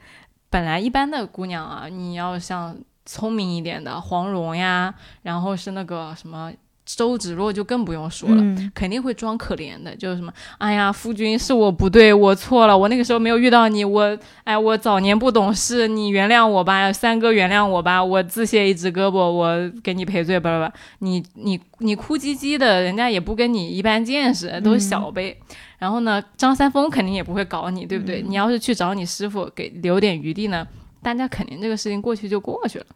[0.50, 6.52] 本来一般的姑娘啊，你要像聪明一点的黄蓉呀，然后是那个什么
[6.86, 8.36] 周芷若，就更不用说了。
[8.38, 25.36] 嗯肯定会装可怜的，就是什么，哎呀，夫君是我不对，我错了，我那个时候没有遇到你，我，哎，我早年不懂事，你原谅我吧，三哥原谅我吧，我自卸一只胳膊，我给你赔罪，巴拉巴拉，你你你哭唧唧的，人家也不跟你一般见识，都是小辈。
[25.78, 28.22] 然后呢，张三丰肯定也不会搞你，对不对？
[28.22, 30.66] 你要是去找你师傅给留点余地呢，
[31.02, 32.86] 大家肯定这个事情过去就过去了。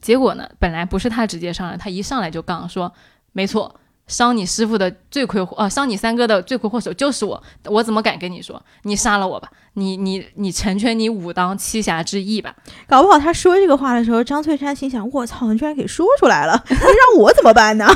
[0.00, 2.92] 结果呢，本来不是他直接上来，他一上来就杠说，
[3.32, 3.74] 没错，
[4.06, 8.62] 伤你师傅的罪魁祸，呃，伤你三哥的罪魁祸首就是我，我怎么敢跟你说？
[8.82, 12.54] 你杀了我吧，你你你成全你武当七侠之义吧。
[12.86, 17.86] 搞不好他说这个话的时候，张翠山心想：我操，你居然给说出来了，那让我怎么办呢？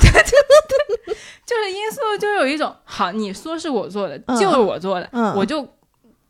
[1.46, 5.66] 就是因素就有一种，好，你说是我做的，嗯就是我做的，嗯我就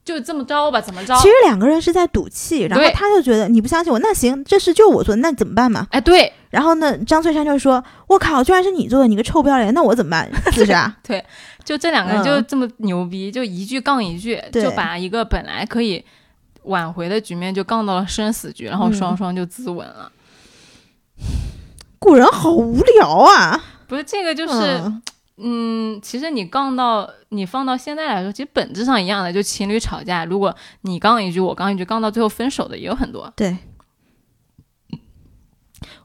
[0.08, 1.14] 就这么着吧，怎么着？
[1.16, 5.86] 其实两个人是在赌气，然后他就觉得你不相信我，那行，这事就我做的，那怎么办嘛？
[5.90, 10.30] 哎，对，然后呢，张翠山就说：“我靠，居然是你做的，你个臭不要脸，那我怎么办？
[10.52, 10.96] 是不是啊？
[11.64, 16.02] 就这两个人嗯就这么牛逼，就一句杠一句，就把一个本来可以
[16.62, 20.10] 挽回的局面就杠到了生死局，然后嗯双双就自刎了。
[21.98, 23.62] 古人好无聊啊！
[23.86, 25.02] 不是这个，就是嗯
[25.40, 33.32] 嗯，其实你杠到你放到现在来说，其实本质上一样的，就情侣吵架，如果你杠一句，我杠一句，杠到最后分手的也有很多。
[33.36, 33.56] 对，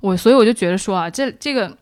[0.01, 1.75] 我所以我就觉得说啊，这这个，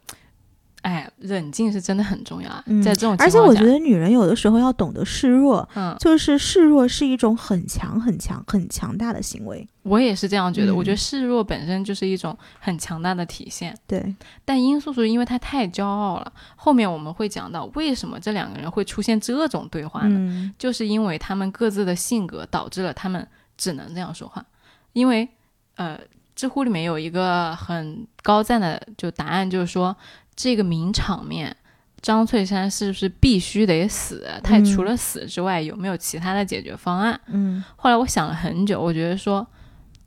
[0.82, 9.68] 哎，冷静是真的很重要啊，嗯在这种情而且，我觉得女人有的时候要懂得示弱，嗯，就是示弱是一种很强、很强、很强大的行为。
[9.84, 10.72] 我也是这样觉得。
[10.72, 13.78] 嗯我觉得示弱本身就是一种很强大的体现。
[13.86, 20.16] 对，但殷素素因为她太骄傲了，后面我们会讲到为什么这两个人会出现这种对话呢？
[20.18, 23.28] 嗯就是因为他们各自的性格导致了他们
[23.58, 24.44] 只能这样说话。
[24.94, 25.28] 因为
[25.76, 26.00] 呃，
[26.36, 29.96] 知乎里面有一个很高赞的就答案，就是说
[30.36, 31.56] 这个名场面。
[32.02, 34.28] 张翠山是不是必须得死？
[34.44, 37.22] 他嗯除了死之外，有没有其他的解决方案？
[37.28, 39.46] 嗯后来我想了很久，我觉得说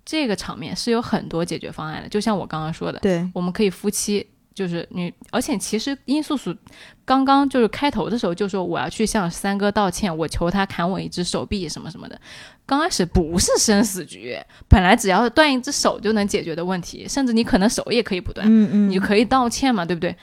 [0.04, 6.54] 这个场面是有很多解决方案的，就像我刚刚说的，对，我们可以夫妻，就是你，而且其实殷素素
[7.04, 12.18] 刚刚就是开头的时候就说我要去向三哥道歉，我求他砍我一只手臂什么什么的。
[12.64, 14.38] 刚开始不是生死局，
[14.68, 20.16] 本来只要断一只手就能解决的问题，甚至你可能手也可以不断，嗯嗯，你可以道歉嘛，对不对？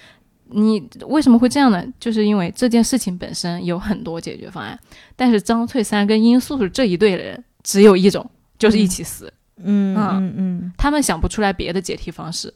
[0.53, 1.85] 你为什么会这样呢？
[1.99, 4.77] 就是因为这件事情本身有很多解决方案，
[5.15, 10.73] 但是张翠山跟殷素素这一对人只有一种，就是一起死，嗯嗯嗯嗯。
[10.77, 12.53] 他们想不出来别的解题方式。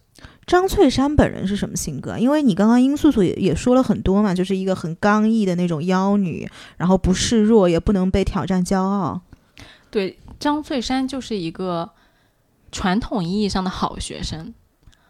[0.47, 2.17] 张翠山本人是什么性格？
[2.17, 9.21] 因为你刚刚殷素素也也说了很多嘛，就是一个很刚毅的那种妖女，然后不示弱，也不能被挑战骄傲。
[9.89, 11.89] 对，张翠山就是一个
[12.71, 14.53] 传统意义上的好学生，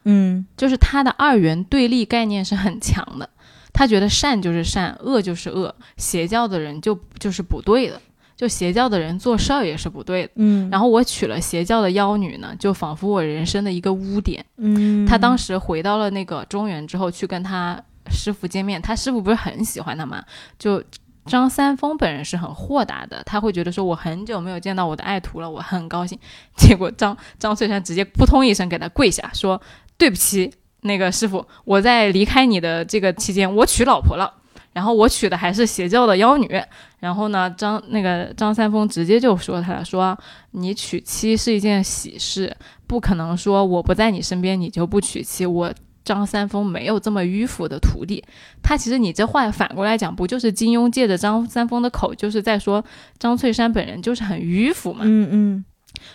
[0.03, 3.29] 嗯就是他的二元对立概念是很强的。
[3.73, 8.01] 他觉得善就是善，恶就是恶，邪教的人就就是不对的，
[8.35, 10.31] 就邪教的人做事儿也是不对的。
[10.35, 14.45] 嗯，然后我娶了邪教的妖女呢，就仿佛我人生的一个污点。
[14.57, 17.81] 嗯，他当时回到了那个中原之后，去跟他
[18.11, 20.23] 师傅见面，他师傅不是很喜欢他嘛？
[20.59, 20.83] 就
[21.25, 26.19] 张三丰本人是很豁达的，他会觉得说我很久没有见到我的爱徒了，我很高兴。
[26.57, 29.59] 结果张张翠山直接扑通一声给他跪下，说
[29.97, 34.31] 对不起，那个师傅，我在离开你的这个期间，我娶老婆了。
[34.75, 36.61] 然后我娶的还是邪教的妖女，
[36.99, 40.17] 然后呢，张那个张三丰直接就说他了，说
[40.51, 42.53] 你娶妻是一件喜事，
[42.85, 45.45] 不可能说我不在你身边你就不娶妻。
[45.45, 45.73] 我
[46.03, 48.21] 张三丰没有这么迂腐的徒弟。
[48.61, 52.83] 他其实你这话反过来讲，不就是金庸借着张三丰的口，就是在说
[53.17, 55.05] 张翠山本人就是很迂腐嘛？
[55.05, 55.65] 嗯嗯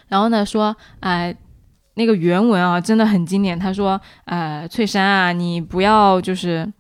[0.09, 1.35] 然后呢说，哎、
[1.95, 3.59] 那个原文啊真的很经典。
[3.59, 6.71] 他说，呃，翠山啊，你不要就是。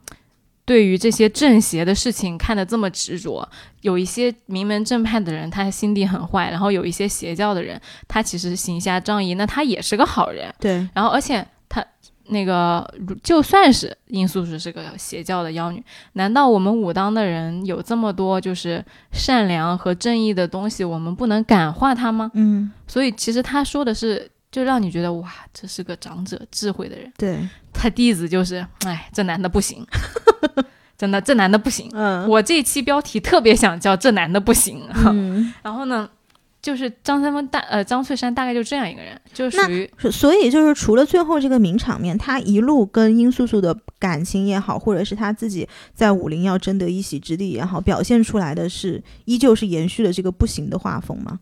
[0.70, 3.44] 对于这些正邪的事情看得这么执着，
[3.80, 10.54] 有一些名门正派的人，他心地很坏；然后有一些邪教的人，他其实行侠仗义，那他也是个好人。
[10.60, 11.84] 对，然后，而且他
[12.26, 22.30] 那个如就算是殷素素是个邪教的妖女，难道我们武当的人有这么多就是善良和正义的东西，我们不能感化他吗？
[22.34, 27.12] 嗯所以其实他说的是，就让你觉得哇，这是个长者智慧的人。
[27.16, 29.86] 对，他弟子就是，哎，这男的不行，
[30.98, 31.88] 真的，这男的不行。
[31.92, 34.82] 嗯我这一期标题特别想叫这男的不行。
[35.06, 36.10] 嗯， 然后呢，
[36.60, 51.38] 就是张三丰大呃张翠山大概就这样一个人，就是属于所所以就是除了最后这个名场面，他一路跟殷素素的感情也好，或者是他自己在武林要争得一席之地也好，表现出来的是依旧是延续了这个不行的画风吗？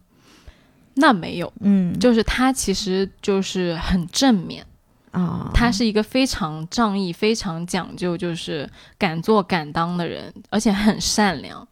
[1.01, 4.65] 那没有，嗯，就是他其实就是很正面，
[5.13, 8.69] 啊，他是一个非常仗义、非常讲究，就是
[8.99, 11.67] 敢做敢当的人，而且很善良。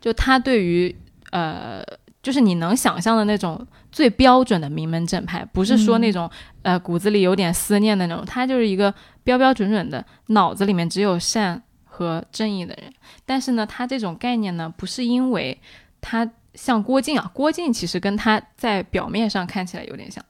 [0.00, 0.94] 就他对于
[1.30, 1.82] 呃，
[2.22, 6.28] 就是你能想象的那种最标准的名门正派，不是说那种、
[6.62, 8.92] 呃骨子里有点思念的那种，他就是一个
[9.22, 12.92] 标标准准的脑子里面只有善和正义的人。
[13.26, 15.60] 但是呢，他这种概念呢，不是因为
[16.00, 20.24] 他像郭靖啊，郭靖其实跟他在表面上看起来有点像。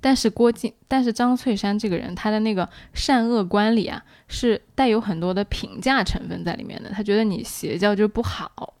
[0.00, 6.90] 但是郭靖，但是张翠山这个人，他的那个善恶观里啊，是带有很多的评价成分在里面的。
[6.90, 8.74] 他觉得你邪教就不好，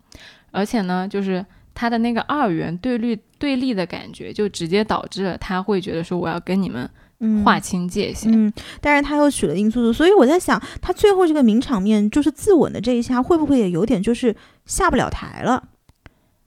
[0.52, 1.44] 而且呢，就是
[1.74, 6.88] 他的那个二元对立对立的感觉，就直接导致了他会觉得说我要跟你们
[7.44, 8.30] 划清界限。
[8.32, 14.34] 嗯，但是他又娶了殷素素，所以我在想，他最后这个名场面就是自刎的这一下，会不会也有点就是
[14.66, 15.68] 下不了台了？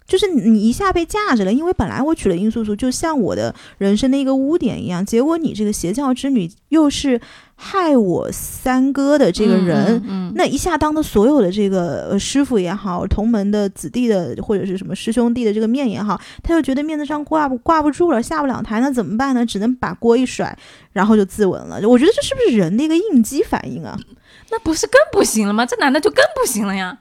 [0.08, 7.22] 就是你一下被架着了，因为本来我娶了殷素素，就像我的人生的一个污点一样，结果你这个邪教之女又是
[7.64, 19.46] 害我三哥的这个人，那一下当着所有的这个呃师傅也好，同门的子弟的或者是什么师兄弟的这个面也好，他就觉得面子上挂不挂不住了，下不了台，那怎么办呢？
[19.46, 20.58] 只能把锅一甩，
[20.92, 21.88] 然后就自刎了。
[21.88, 23.96] 我觉得这是不是人的一个应激反应啊？
[24.50, 25.64] 那不是更不行了吗？
[25.66, 26.98] 这男的就更不行了呀！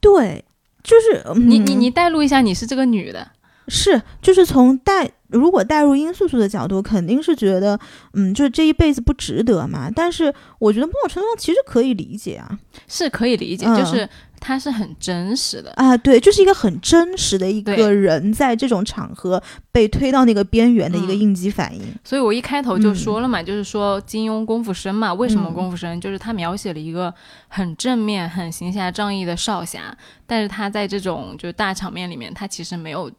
[0.00, 0.44] 对，
[0.84, 3.26] 就是、嗯、你你你带入一下，你是这个女的，
[3.68, 7.78] 是就是从带如果带入殷素素的角度，肯定是觉得
[8.14, 9.90] 嗯，就是这一辈子不值得嘛。
[9.94, 14.06] 但是我觉得某种程度上其实可以理解啊是可以理解，嗯就是
[14.38, 15.70] 他是很真实的。
[15.76, 21.80] 啊，对，就是一个很真实的一个人在这种场合被推到那个边缘的一个嗯应激反应。
[22.04, 25.98] 所以我一开头就说了嘛，就是说金庸功夫深嘛，为什么嗯功夫深？
[25.98, 27.12] 就是他描写了一个
[27.48, 29.96] 很正面、很行侠仗义的少侠，
[30.26, 33.10] 但是他在这种就是大场面里面，他其实没有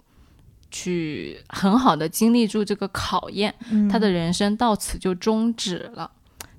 [0.74, 6.10] 去很好的经历住这个考验，嗯他的人生到此就终止了，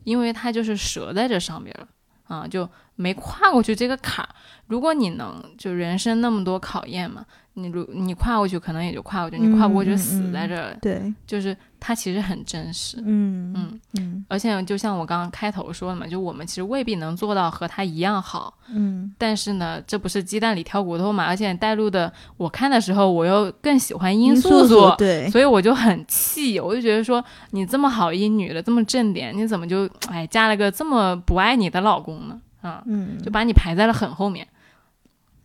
[0.04, 1.88] 因为他就是折在这上面了
[2.28, 4.28] 啊，就没跨过去这个坎儿。
[4.68, 10.78] 如果你能就人生那么多考验嘛，你如你跨过去，可能也就跨过去，你跨不过去死嗯在这儿了。
[10.80, 11.54] 对，就是
[11.86, 14.24] 他其实很真实，嗯嗯，嗯。
[14.26, 19.14] 而且就像我刚刚开头说的嘛，就我们其实未必能做到和他一样好，嗯。
[19.18, 32.40] 但是呢，这不是鸡蛋里挑骨头嘛，而且带入的，我看的时候我又更喜欢殷素素素，对，所以我就很气，我就觉得说你这么好一女的，这么正点，你怎么就 哎嫁了个这么不爱你的老公呢？
[32.62, 33.18] 啊，嗯。
[33.22, 34.48] 就把你排在了很后面。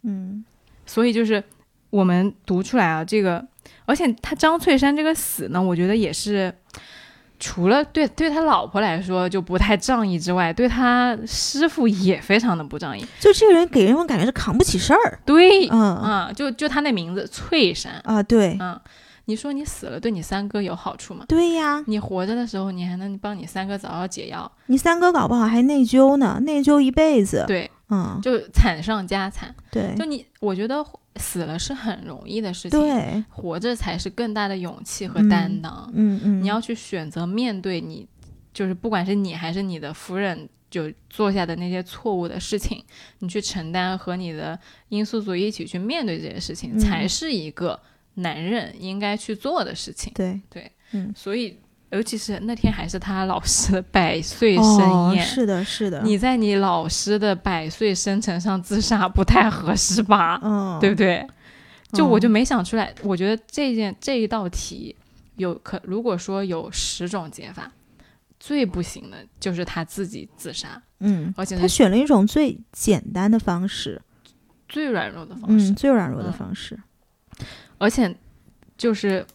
[0.04, 0.46] 嗯。
[0.86, 1.44] 所以就是
[1.90, 3.46] 我们读出来啊，这个，
[3.90, 6.54] 而且他张翠山这个死呢，我觉得也是。
[7.42, 13.02] 除了对对他老婆来说就不太仗义之外，对他师傅也非常的不仗义。
[13.18, 15.18] 就这个人给人一种感觉是扛不起事儿。
[15.26, 18.78] 对，嗯啊，就就他那名字翠山，啊，对嗯，
[19.24, 21.24] 你说你死了对你三哥有好处吗？
[21.30, 27.46] 对呀，你活着的时候，你还能帮你三哥找到解药，你三哥搞不好还内疚呢，内疚一辈子。
[27.48, 29.56] 对，嗯，就惨上加惨。
[29.72, 30.86] 对就你，我觉得
[31.20, 35.88] 死了是很容易的事情，对，活着才是更大的勇气和担当。
[35.94, 38.08] 嗯嗯，你要去选择面对你，
[38.54, 42.84] 就是不管是你还是你的夫人，就做下的那些错误的事情，
[43.20, 44.58] 你去承担和你的
[44.88, 46.80] 殷素素一起去面对这些事情，嗯。
[46.80, 47.80] 才是一个
[48.16, 50.12] 男人应该去做的事情。
[50.16, 50.40] 对。
[50.50, 51.60] 对，嗯，所以
[51.92, 55.26] 尤其是那天还是他老师的百岁哦生，宴。
[55.26, 60.40] 是的，是的，你在你老师的百岁生辰上自杀不太合适吧？
[60.44, 61.26] 嗯，对不对？
[61.94, 62.32] 就我就嗯。
[62.32, 64.96] 没想出来，我觉得这件这一道题
[65.38, 67.72] 有可，如果说有十种解法，
[68.40, 74.00] 最不行的就是他自己自杀，嗯，而且他选了一种最简单的方式，
[74.68, 76.34] 最软弱的方式，嗯，最软弱的嗯。
[76.34, 76.80] 方式，
[77.80, 78.16] 而且
[78.78, 79.26] 就是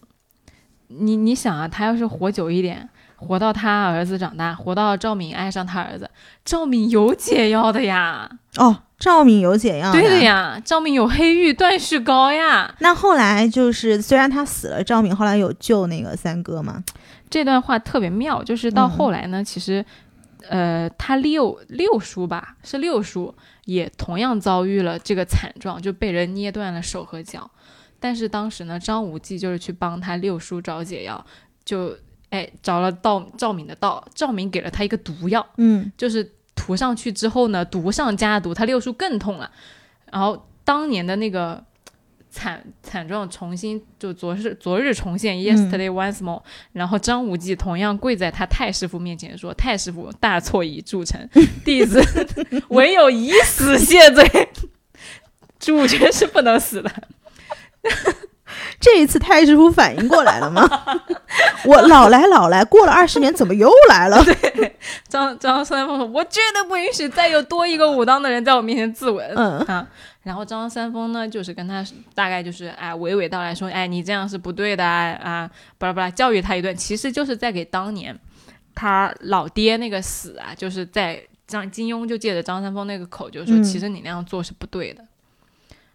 [0.88, 2.88] 你你想啊，他要是活久一点。
[3.16, 6.10] 活到他儿子长大，活到赵敏爱上他儿子，
[6.44, 8.28] 赵敏有解药的呀，
[8.58, 10.18] 哦，赵敏有解药，对的。
[10.22, 12.74] 呀，赵敏有黑玉断续膏呀。
[12.80, 16.84] 那后来就是，虽然他死了，赵敏后来有救那个三哥吗？
[17.30, 19.82] 这段话特别妙，就是到嗯后来呢，其实，
[20.50, 27.50] 呃，他六六叔吧，是六叔，也同样遭遇了这个惨状，就被人捏断了手和脚。
[28.04, 31.24] 但是当时呢，张无忌就是去帮他六叔找解药，
[31.64, 31.96] 就
[32.28, 39.50] 哎找了道赵敏的道，赵敏给了他一个毒药，嗯就是涂上去之后呢，毒上加毒，他六叔更痛了。
[40.12, 41.64] 然后当年的那个
[42.28, 46.42] 惨惨状重新就昨日昨日重现，yesterday once more、
[46.72, 51.26] 然后张无忌同样跪在他太师傅面前说：“太师傅，大错已铸成，
[51.64, 52.02] 弟子
[52.68, 54.22] 唯有以死谢罪。
[55.58, 56.92] ”主角是不能死的，
[58.80, 60.68] 这一次太师傅反应过来了吗？
[61.64, 64.22] 我老来老来，过了二十年，怎么又来了？
[65.08, 69.86] 张张三丰说：“我绝对不允许再有多一个武当的人在我面前自刎。”嗯啊，
[70.22, 78.16] 然后张三丰呢，就是跟他大概就是哎娓娓道来说：“哎，你这样是不对的啊啊，巴拉巴拉教育他一顿，其实就是在给当年
[78.74, 85.02] 他老爹那个死啊，就是在张金庸就借着张三丰那个口，就是说，嗯其实你那样做是不对的。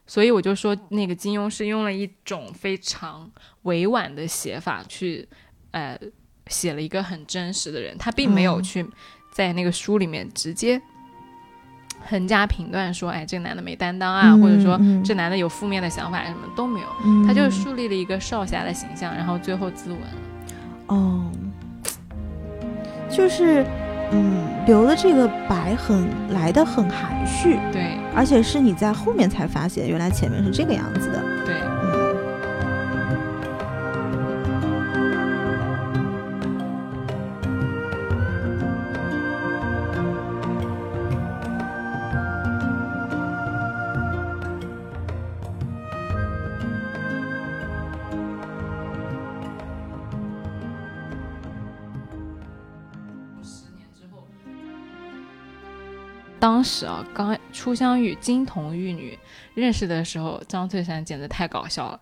[0.09, 3.29] 所以我就说，那个金庸是用了一种非常
[3.61, 5.29] 委婉的写法去，
[5.69, 5.95] 呃，
[6.47, 8.63] 写了一个很真实的人，他并没有嗯。
[8.63, 8.87] 去
[9.31, 10.81] 在那个书里面直接
[12.07, 17.27] 横加评断说，哎，这个男的没担当啊，嗯或者说嗯这男的有负面的想法，什么都没有，嗯。
[17.27, 20.07] 他就是树立了一个少侠的形象，然后最后自刎了。
[20.87, 21.31] 哦，
[23.11, 23.63] 就是
[24.11, 27.97] 嗯，留的这个白很来的很含蓄，对。
[28.15, 31.23] 而且是你在后面才发现，原来前面是这个样子的。
[31.45, 31.98] 对，嗯
[56.39, 59.17] 当时啊，刚初相遇金童玉女
[59.55, 61.99] 认识的时候，张翠山简直太搞笑了。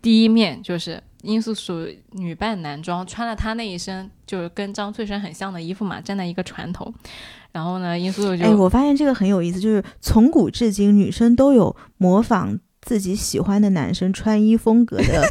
[0.00, 6.92] 第一面就是殷素素女扮男装，穿了她那一身就是跟张翠山很像的衣服嘛，站在一个船头。
[7.52, 15.22] 然后呢，殷素素就、哎，我发现这个很有意思，就是从古至今，女生都有模仿自己喜欢的男生穿衣风格的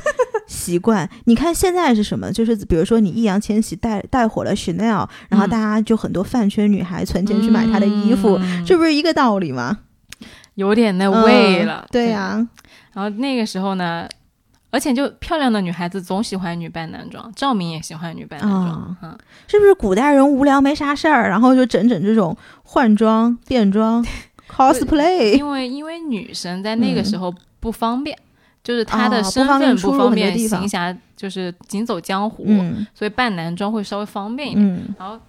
[0.61, 1.09] 习惯。
[1.25, 2.31] 你看现在是什么？
[2.31, 9.79] 就是比如说你易烊千玺带带火了 Chanel，然后嗯大家就很多饭圈女孩存钱去买他的衣服，嗯这不是一个道理吗？
[10.55, 11.85] 有点那味了。
[11.85, 12.47] 嗯对呀、
[12.93, 14.07] 然后那个时候呢，
[14.69, 19.17] 而且就漂亮的女孩子总喜欢女扮男装，赵敏也喜欢女扮男装。
[19.47, 24.05] 是不是古代人无聊没啥事儿，然后就整整这种换装、变装、
[24.49, 25.37] cosplay？
[25.37, 28.17] 因为因为女生在那个时候不方便，
[28.63, 34.65] 就是他的哦身份不方便行侠，就是行走江湖，嗯所以扮男装会稍微方便一点。
[34.65, 35.19] 嗯然后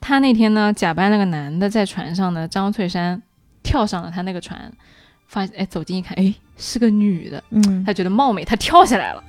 [0.00, 3.20] 他那天呢，假扮那个男的在船上呢，张翠山
[3.62, 4.72] 跳上了他那个船，
[5.26, 9.24] 发现哎走近一看，哎是个女的，嗯他觉得貌美，他跳下来了。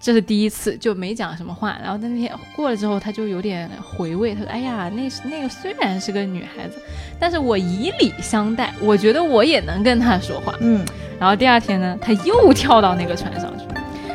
[0.00, 1.76] 这是第一次，就没讲什么话。
[1.82, 6.80] 然后在那天过了之后，他就有点回味，他说：“哎呀，那是那个虽然是个女孩子，
[7.18, 10.84] 但是我以礼相待，我觉得我也能跟她说话。”嗯
[11.18, 13.64] 然后第二天呢，他又跳到那个船上去，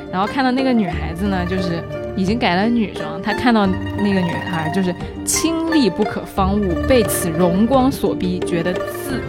[0.10, 1.84] 然后看到那个女孩子呢，就是
[2.16, 9.20] 已经改了女装，他看到那个女孩就是清丽不可方物，被此荣光所逼，觉得自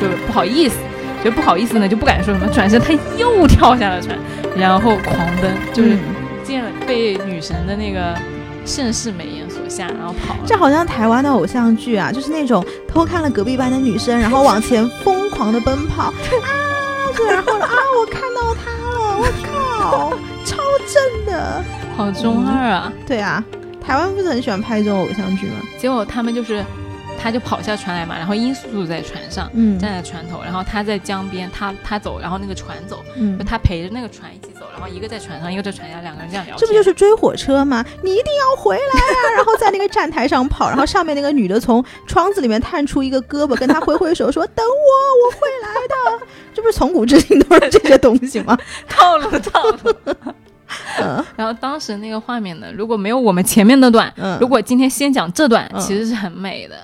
[0.00, 0.78] 就是不好意思，
[1.26, 4.16] 觉得不好意思呢，就不敢说什么，转身他又跳下了船，
[4.56, 5.98] 然后狂奔，就是嗯
[6.44, 8.16] 见了被女神的那个
[8.64, 10.40] 盛世美颜所吓，然后跑了。
[10.46, 16.14] 这好像台湾的偶像剧啊，就是那种偷看了隔壁班的女生，然后往前疯狂的奔跑 啊，
[17.28, 19.26] 然后啊，我看到她了，我
[19.80, 20.10] 靠，
[20.44, 21.64] 超正的。
[21.96, 22.92] 好中二啊！
[23.04, 23.42] 对啊，
[23.84, 25.54] 台湾不是很喜欢拍这种偶像剧吗？
[25.76, 26.62] 结果他们就是，
[27.18, 29.50] 他就跑下船来嘛，然后殷素素在船上。
[29.54, 36.60] 嗯站在船头，然后他在江边，他他走，然后那个船走，嗯就，他陪着那个船一起走，然后一个在船上，一个在船下，两个人这样聊天。
[36.60, 37.84] 这不就是追火车吗？
[38.02, 39.36] 你一定要回来啊！
[39.36, 45.74] 然后在那个站台上跑，然后上面那个女的从窗子里面探出一个胳膊，跟他挥挥手说：“等我，我会来
[46.18, 46.26] 的。
[46.54, 48.56] ”这不是从古至今都是这些东西吗？
[48.88, 49.94] 套路套路？
[51.00, 56.76] 嗯然后当时那个画面呢，如果没有我们前面那段，嗯，如果今天先讲这段，嗯其实是很美的，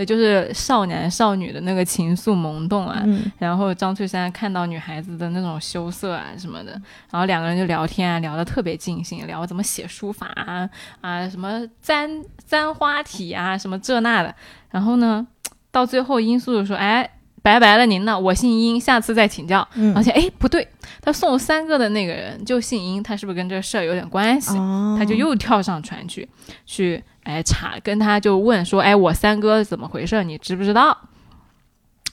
[0.00, 3.02] 也就是少男少女的那个情愫萌动啊。
[3.04, 6.72] 嗯然后张翠山看到女孩子的那种羞涩啊什么的，
[7.10, 10.68] 然后两个人就聊天啊，聊得特别尽兴，聊怎么写书法啊
[11.00, 12.08] 啊，什么簪
[12.46, 14.34] 簪花体啊，什么这那的。
[14.70, 15.26] 然后呢，
[15.70, 17.08] 到最后殷素素说：“哎，
[17.42, 20.66] 拜拜了您了，我姓殷，下次再请教。”嗯，而且哎，不对，
[21.00, 24.56] 他送三个的那个人就姓殷，他是不是跟这个事儿有点关系？
[24.56, 26.28] 哦，他就又跳上船去，
[26.66, 30.22] 去哎查，跟他就问说，哎，我三哥怎么回事？
[30.24, 30.96] 你知不知道？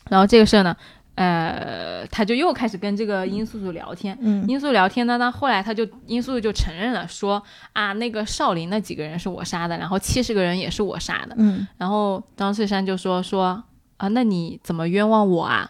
[0.09, 0.75] 然后这个事儿呢，
[1.15, 4.17] 呃，他就又开始跟这个殷素素聊天。
[4.21, 7.41] 嗯殷素聊天呢，那后来他就殷素素就承认了，说
[7.73, 11.35] 啊，那个少林那几个人是我杀的，然后七十个人也是我杀的。
[11.37, 13.61] 嗯然后张翠山就说说
[13.97, 15.69] 啊，那你怎么冤枉我啊？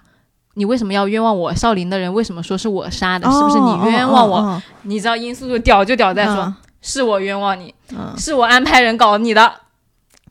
[0.54, 1.54] 你为什么要冤枉我？
[1.54, 3.30] 少林的人为什么说是我杀的？
[3.32, 4.38] 是不是你冤枉我？
[4.38, 6.56] 哦你知道殷素素屌就屌在说，嗯
[6.88, 9.62] 是我冤枉你，嗯是我安排人搞你的。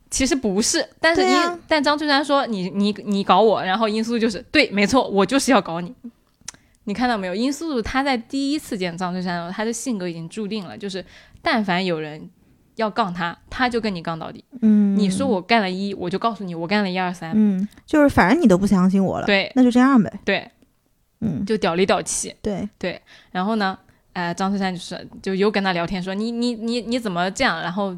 [0.08, 5.94] 其实不是，但是殷、对呀但张翠山说你你你搞我，然后殷素素就是对，没错，我就是要搞你。
[6.84, 7.34] 你看到没有？
[7.34, 11.04] 殷素素她在第一次见张翠山的时候，她的性格已经注定了，就是
[11.42, 12.30] 但凡有人
[12.76, 14.42] 要杠他，他就跟你杠到底。
[14.62, 17.32] 嗯，你说我干了一，我就告诉你我干了一二三。
[17.34, 20.10] 嗯，就是反正你都不相信我了，对那就这样呗。
[20.24, 20.48] 对，
[21.20, 22.34] 嗯，就屌里屌气。
[22.40, 23.02] 对对，
[23.32, 23.76] 然后呢，
[24.16, 27.60] 呃，张翠山就是就又跟他聊天说你你你你怎么这样？
[27.60, 27.94] 然后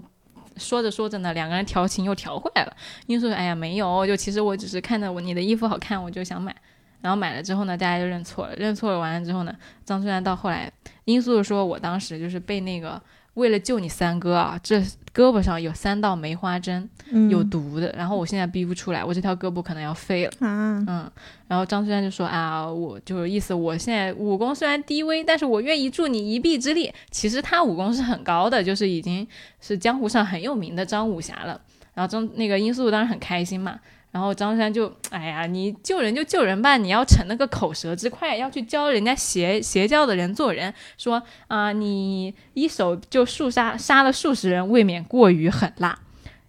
[0.57, 2.77] 说着说着呢，两个人调情又调回来了。
[3.07, 6.53] 殷素说哎呀没有，就其实我只是看到我你的衣服好看，我就想买。
[7.01, 8.57] 然后买了之后呢，大家就认错了。
[8.57, 9.55] 认错了完了之后呢，
[9.85, 10.69] 张翠山到后来，
[11.05, 13.01] 殷素说我当时就是被那个
[13.35, 14.81] 为了救你三哥啊，这
[15.15, 20.33] 胳膊上有三道梅花针，嗯有毒的，然后我现在逼不出来，我这条胳膊可能要废了。
[20.41, 21.11] 啊，嗯，
[21.47, 26.93] 然后张翠山就说啊，我就是意思，我现在武功虽然低微，但是我愿意助你一臂之力。
[27.11, 29.27] 其实他武功是很高的，就是已经
[29.61, 31.61] 是江湖上很有名的张武侠了。
[31.95, 33.79] 然后张那个殷素当然很开心嘛。
[34.11, 45.99] 然后张三就，哎呀，你救人就救人吧，你要逞那个口舌之快，要去教人家邪邪教的人做人，说啊、你一手就数杀杀了数十人，未免过于狠辣。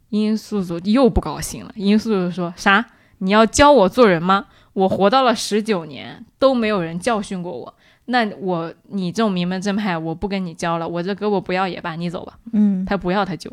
[0.09, 2.85] 殷素素又不高兴了，殷素素说啥？
[3.19, 4.47] 你要教我做人吗？
[4.73, 7.75] 我活到了十九年，都没有人教训过我。
[8.05, 12.39] 那我你这种名门正派，我不跟你教了，我这胳膊不要也罢，你走吧。
[12.53, 13.51] 嗯，他不要他救，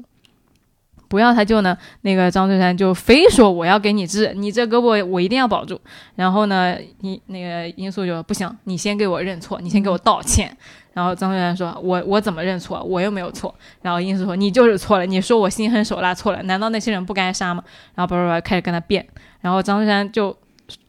[1.08, 5.80] 不要他救呢，那个张翠山就非说我要给你治，你这胳膊我一定要保住。
[6.14, 10.56] 然后呢，你那个殷素就不行，你先给我认错，你先给我道歉。
[10.92, 12.82] 然后张翠山说：“我我怎么认错？
[12.82, 17.62] 我又没有错。”然后殷素说：“你就是错了，你说我心狠手辣错了，难道那些人不该杀吗？”
[17.94, 19.06] 然后叭叭叭开始跟他辩，
[19.42, 20.34] 然后张翠山就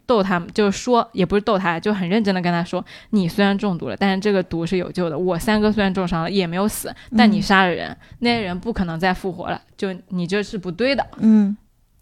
[0.08, 5.20] 逗他，就是说也不是逗他，就很认真的跟他说：“你虽然中毒了，但是这个毒是有救的。
[5.20, 11.05] 我三哥虽然重伤了，也没有死，但你杀了人，那些人不可能再复活了，就你这是不对的。
[11.20, 11.55] 嗯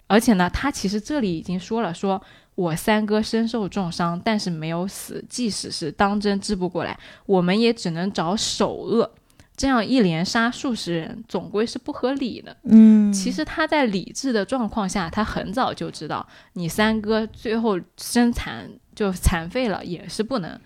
[0.08, 2.22] 而且呢，他其实这里已经说了，说
[2.54, 6.96] 我三哥身受重伤，但是没有死，即使是当真治不过来，
[7.26, 9.12] 我们也只能找首恶。
[9.58, 12.56] 这样一连杀数十人，总归是不合理的。
[12.64, 20.60] 嗯，其实他在理智的状况下，他很早就知道，你三哥最后身残就残废了，也是不能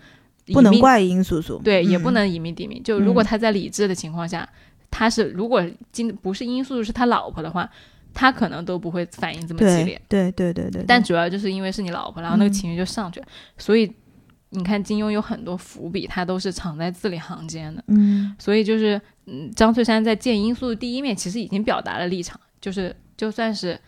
[0.52, 2.82] 不能怪殷素素，对，也嗯不能以命抵命。
[2.82, 4.48] 就如果嗯他在理智的情况下，
[4.90, 7.70] 他是如果今不是因素是他老婆的话，
[8.12, 10.32] 他可能都不会反应这么激烈对。
[10.32, 13.26] 对对对对，但主要就是因为是你老婆，然后那个嗯情绪就上去了，
[13.56, 13.92] 所以
[14.50, 17.82] 你看金庸有很多伏笔，他都是藏在字里行间的。
[17.86, 23.78] 嗯所以就是，嗯，张翠山在见殷素的第一面，其实已经表达了立场，就是就算是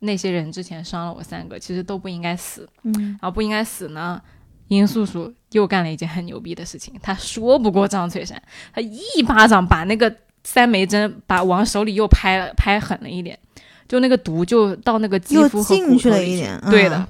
[0.00, 2.68] 那些人之前伤了我三个，其实都不应该死。
[2.84, 4.20] 嗯然后不应该死呢，
[4.68, 8.42] 殷素素又干了一件很牛逼的事情，她说不过张翠山，
[8.72, 13.38] 她一巴掌把那个三枚针把往手里又拍了，拍狠了一点，
[13.86, 17.06] 就那个毒就到那个肌肤和骨头里了一点，对的嗯，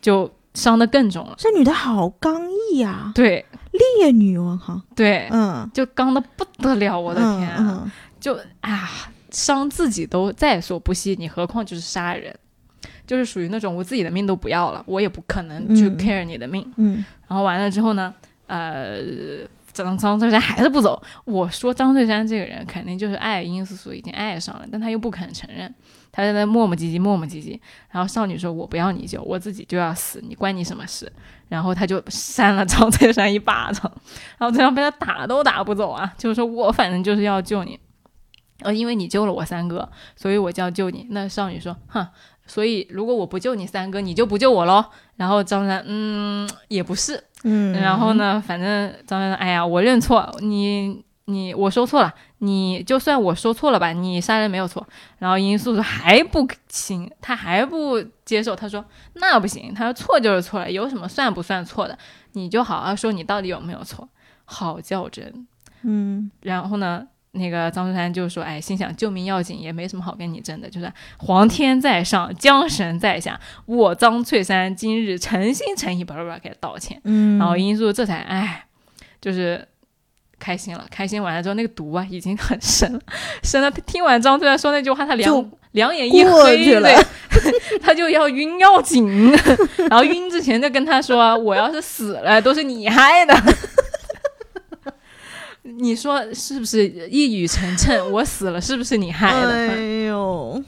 [0.00, 1.34] 就伤得更重了。
[1.38, 2.42] 这女的好刚
[2.72, 3.44] 毅呀，对。
[4.00, 7.56] 烈女，我靠，对，嗯，就刚的不得了，我的天、啊！
[7.60, 7.92] 嗯嗯。
[8.18, 8.90] 就啊，
[9.30, 12.34] 伤自己都在所不惜，你何况就是杀人，
[13.06, 15.96] 就是属于那种我自己的命都不要了，我也不可能去嗯。
[15.96, 16.68] care 你的命。
[16.78, 17.04] 嗯。
[17.28, 18.12] 然后完了之后呢，
[18.48, 18.98] 呃，
[19.72, 21.00] 张张翠山还是不走。
[21.24, 25.72] 我说张翠山这个人肯定就是爱殷素素，已经爱上了，但他又不肯承认，
[26.12, 27.58] 他在那磨磨唧唧，磨磨唧唧。
[27.90, 31.10] 然后少女说：“我不要你救，我自己就要死，你关你什么事？”
[31.48, 33.90] 然后他就扇了张翠山一巴掌，
[34.38, 37.78] 然后这样被他打都打不走啊，就是说我反正就是要救你。
[38.62, 41.06] 呃，因为你救了我三哥，所以我就要救你。
[41.10, 42.06] 那少女说：“哼，
[42.46, 44.84] 所以如果我不救你三哥，你就不救我喽。”
[45.16, 47.24] 然后张三，嗯，也不是。
[47.44, 54.86] 嗯，然后呢，反正张三，哎呀，我认错，你你我说错了，你就算我说错了吧，你杀人没有错。
[55.18, 58.84] 然后殷素素还不行，他还不接受，他说
[59.14, 61.96] 那不行，他说错就是错了，有什么算不算错的？
[62.32, 64.08] 你就好好说你到底有没有错，
[64.44, 65.46] 好较真。
[65.82, 77.00] 嗯然后呢，那个张翠山就说：“哎，心想救命要紧，也没什么好跟你争的，就是皇天在上，江神在下，我张翠山今日诚心诚意，巴拉巴拉给他道歉。
[77.04, 78.66] 嗯，然后殷素这才哎，
[79.20, 79.66] 就是
[80.40, 80.84] 开心了。
[80.90, 83.00] 开心完了之后，那个毒啊已经很深了，
[83.44, 83.70] 深了。
[83.70, 86.80] 他听完张翠山说那句话，他两两眼一黑，
[87.80, 89.30] 他就要晕要紧。
[89.88, 93.34] 然后晕之前就跟他说：“我要是死了，都是你害的。”
[95.62, 98.02] 你说是不是一语成谶？
[98.04, 99.52] 我死了是不是你害的？
[99.52, 99.76] 哎
[100.08, 100.60] 呦，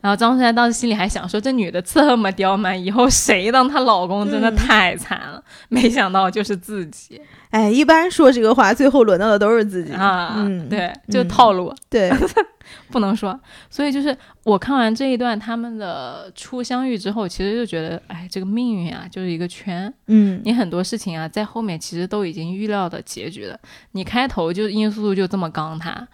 [0.00, 5.42] 然后张翠山当时心里还想说，这女的这么刁蛮，以后谁当她老公真的嗯太惨了。
[5.68, 7.20] 没想到就是自己
[7.50, 11.74] 哎，一般说这个话，最后轮到的都是自己啊，嗯，对，就嗯套路。
[11.88, 12.10] 对，
[12.90, 13.38] 不能说。
[13.68, 19.92] 所以就是我看完这一段他们的初相遇之后，其实就觉得，哎，这个命运啊，就是一个圈。
[20.06, 23.58] 嗯你很多事情啊，在后面其实都已经预料的结局了。
[23.92, 26.06] 你开头就殷素素就这么刚他，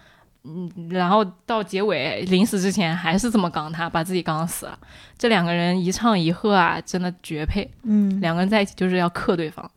[0.47, 4.79] 嗯，然后到结尾临死之前还是这么刚他，把自己刚死了。
[5.17, 7.69] 这两个人一唱一和啊，真的绝配。
[7.83, 9.69] 嗯，两个人在一起就是要克对方。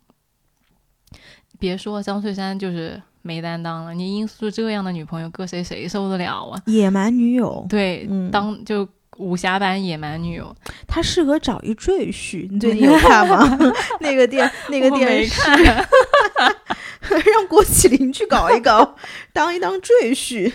[1.58, 6.62] 别说张翠山就是没担当了，你殷素素这样的女朋友，搁谁谁受得了啊？
[6.66, 8.88] 野蛮女友，对，嗯当就
[9.20, 10.54] 武侠版野蛮女友，
[10.88, 12.48] 她适合找一赘婿。
[12.50, 13.58] 你最近 有看吗？
[14.00, 18.96] 那个电 那个电视，让郭麒麟去搞一搞，
[19.32, 20.52] 当一当赘婿。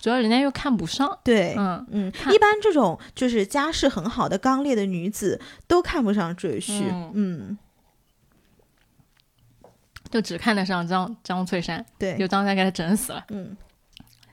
[0.00, 1.18] 主要人家又看不上。
[1.24, 6.84] 对，嗯，嗯，一般这种就是家世很好的刚烈的女子都看不上赘婿。
[6.92, 7.58] 嗯嗯，
[10.08, 13.56] 就只看得上张张翠山，对，就张翠山给他整死了，嗯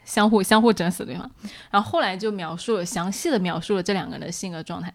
[0.06, 1.30] 相互相互整死对方。
[1.72, 4.94] 然后后来就描述了详细的描述了这两个人的性格状态，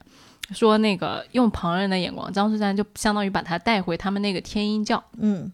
[0.53, 5.51] 说那个用旁人的眼光，张翠山就相当于把他带回他们那个天鹰教，嗯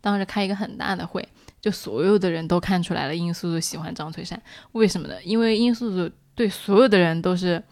[0.00, 1.26] 当时开一个很大的会，
[1.60, 4.40] 就所有的人都看出来了，殷素素喜欢张翠山，
[4.72, 5.14] 为什么呢？
[5.22, 7.62] 因为殷素素对所有的人都是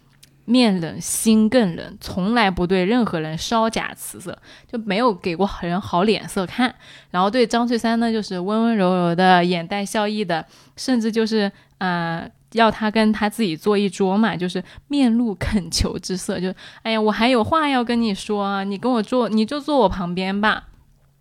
[0.45, 4.36] 面冷心更冷，从来不对任何人稍假辞色，
[4.70, 6.74] 就没有给过人好脸色看。
[7.11, 10.45] 然后对张翠山呢，就是温温柔柔的，眼带笑意的，
[10.76, 12.28] 甚至就是呃。
[12.55, 20.64] 要他跟他自己坐一桌嘛，就是面露恳求之色，就哎呀，我还有话要跟你说，你跟我坐，你就坐我旁边吧。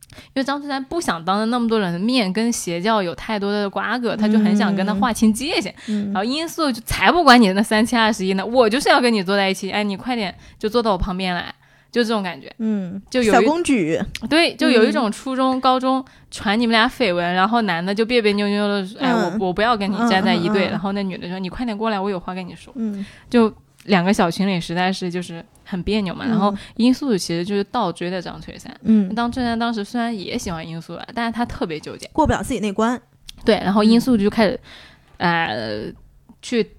[0.10, 5.74] 因为张翠山不想当着那么多人的面跟邪教有太多的瓜葛，他就很想跟他划清界限。
[5.88, 11.54] 嗯然后殷素就才不管你那三七二十一呢，我就是要跟你坐在一起，哎，你快点就坐到我旁边来，
[11.92, 12.52] 就这种感觉。
[12.58, 14.00] 嗯，就有一公举，
[14.30, 22.74] 对，就有一嗯种初中、高中传你们俩绯闻，然后男的就别别扭扭的，哎，我嗯我不要跟你站在一队，然后那女的说你快点过来，我有话跟你说。
[22.76, 23.54] 嗯就
[23.90, 26.26] 两个小情侣实在是就是很别扭嘛。
[26.26, 28.74] 然后殷素素其实就是倒追的张翠山。
[28.84, 32.10] 嗯，张翠山当时虽然也喜欢殷素了，但是他特别纠结。
[32.14, 33.00] 过不了自己那关。
[33.46, 34.60] 对，然后嗯殷素就开始，
[35.18, 35.92] 呃，
[36.42, 36.70] 去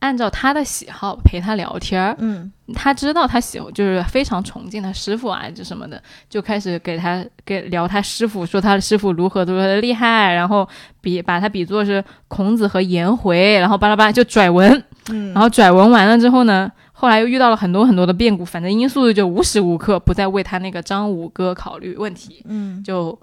[0.00, 2.14] 按照他的喜好陪他聊天儿。
[2.18, 10.66] 嗯他知道他喜就是非常崇敬他师傅啊，就什么的，就开始给他给聊他师傅，说他的师傅如何如何的厉害，然后
[11.00, 14.82] 比把他比作是孔子和颜回，然后巴拉巴拉就拽文。
[15.10, 22.42] 嗯，然后拽文完了之后呢，后来又遇到了很多很多的变故，反正殷素就无时无刻不在为他那个张五哥考虑问题。
[22.48, 23.18] 嗯就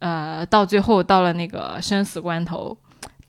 [0.00, 2.76] 呃到最后到了那个生死关头，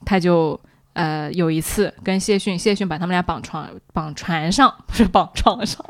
[0.04, 0.60] 他就
[0.94, 5.86] 呃有一次跟谢逊，谢逊把他们俩绑床绑船上，不是绑床上。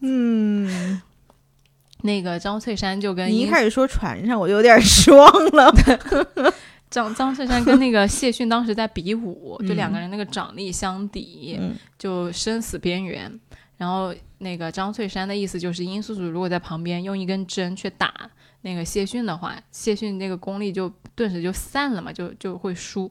[0.00, 1.02] 嗯，
[2.02, 5.74] 那个张翠山就跟你一开始说船上，我就有点 失望了。
[6.90, 13.38] 张张翠山跟那个谢逊当时在比武，嗯就两个人那个掌力相抵，嗯就生死边缘。
[13.76, 18.12] 然后那个张翠山的意思就是，殷素素如果在旁边用一根针去打
[18.62, 23.08] 那个谢逊的话，谢逊那个功力就顿时就散了嘛，就就会输。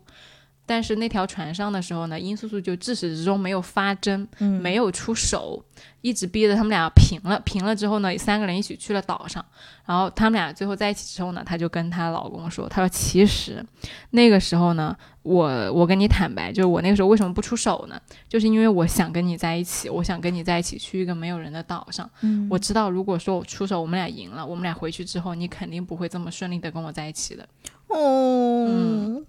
[0.67, 5.63] 但是那条船上的时候呢，殷素素就自始至终没有发针，嗯没有出手，
[6.01, 7.39] 一直逼着他们俩平了。
[7.45, 9.43] 平了之后呢，三个人一起去了岛上。
[9.85, 13.65] 然后他们俩最后在一起之后呢，她就跟她老公说：“她说其实
[14.09, 14.93] 那个时候呢，
[15.23, 17.97] 我我跟你坦白，就是我那个时候为什么不出手呢？
[18.27, 22.09] 就是因为我想跟你在一起，我想跟你在一起去一个没有人的岛上。
[22.21, 27.47] 嗯我知道如果说我出手，我们俩赢了，我们俩回去之后，你肯定不会这么顺利的跟我在一起的。”
[27.87, 29.23] 哦，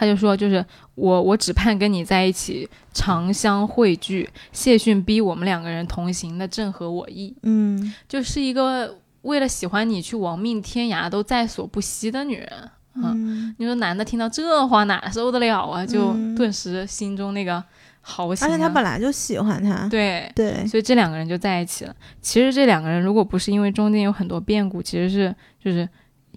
[0.00, 4.26] 他就说，就是我，我只盼跟你在一起，长相汇聚。
[4.50, 7.36] 谢逊逼我们两个人同行那，正合我意。
[7.42, 12.70] 嗯就是一个为了喜欢你去亡命天涯都在所不惜的女人。
[12.94, 15.84] 嗯，你说男的听到这话哪受得了啊？
[15.84, 17.62] 就嗯顿时心中那个
[18.00, 18.50] 豪情、啊。
[18.50, 19.86] 而且他本来就喜欢他。
[19.90, 21.94] 对，对，所以这两个人就在一起了。
[22.22, 25.86] 其实这两个人如果不是因为中间有很多变故，其实是就是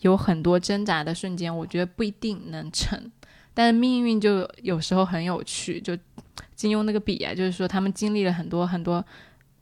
[0.01, 2.99] 有很多挣扎的瞬间，我觉得不一定能成。
[3.53, 5.97] 但是命运就有时候很有趣，就
[6.55, 9.03] 金庸那个笔啊，就是说他们经历了很多很多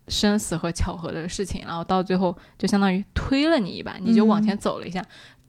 [0.07, 5.03] 生死和巧合的事情，然后到最后就相当于推了你一把，你就往前走了一下。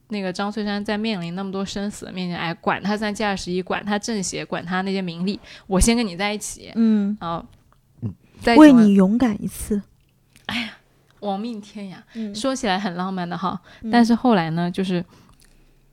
[0.09, 7.43] 那个张翠山在面临那么多生死的面前，哎，管他三七二十一，管他正邪，管他那些名利，我先跟你在一起，嗯，然后
[8.39, 9.81] 再为你勇敢一次。
[10.45, 10.73] 哎呀
[11.21, 11.95] 亡命天涯。
[12.13, 15.03] 嗯说起来很浪漫的哈，嗯但是后来呢，就是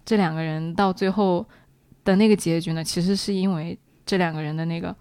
[0.04, 1.46] 这两个人到最后
[2.04, 4.94] 的那个结局呢，其实是因为这两个人的那个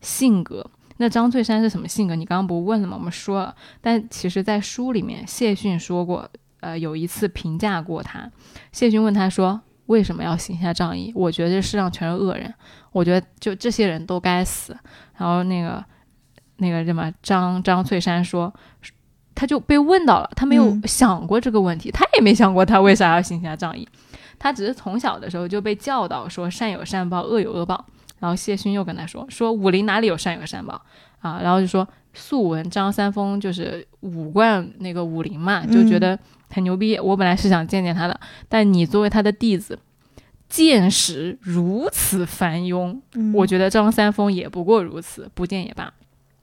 [0.00, 2.14] 性格，那张翠山是什么性格？
[2.14, 2.96] 你刚刚不问了吗？
[2.98, 6.28] 我们说了，但其实，在书里面，谢逊说过，
[6.60, 8.30] 呃，有一次评价过他。
[8.72, 12.52] 谢逊问他说：“为什么要行侠仗义？”我觉得这世上全是恶人，
[12.92, 14.76] 我觉得就这些人都该死。
[15.16, 15.84] 然后那个
[16.56, 18.52] 那个什么张张翠山说，
[19.34, 23.86] 他就被问到了，他没有想过这个问题，他也没想过他为啥要行侠仗义。
[24.38, 27.84] 他只是从小的时候就被教导说善有善报，恶有恶报。
[28.18, 30.80] 然后谢逊又跟他说说武林哪里有善有善报
[31.20, 31.38] 啊？
[31.42, 36.18] 然后就说素闻张三丰就是武冠那个武林嘛，就觉得
[36.48, 36.98] 很牛逼。
[36.98, 38.18] 我本来是想见见他的，
[38.48, 39.78] 但你作为他的弟子，
[40.48, 42.98] 见识如此繁庸，
[43.34, 45.92] 我觉得张三丰也不过如此，不见也罢。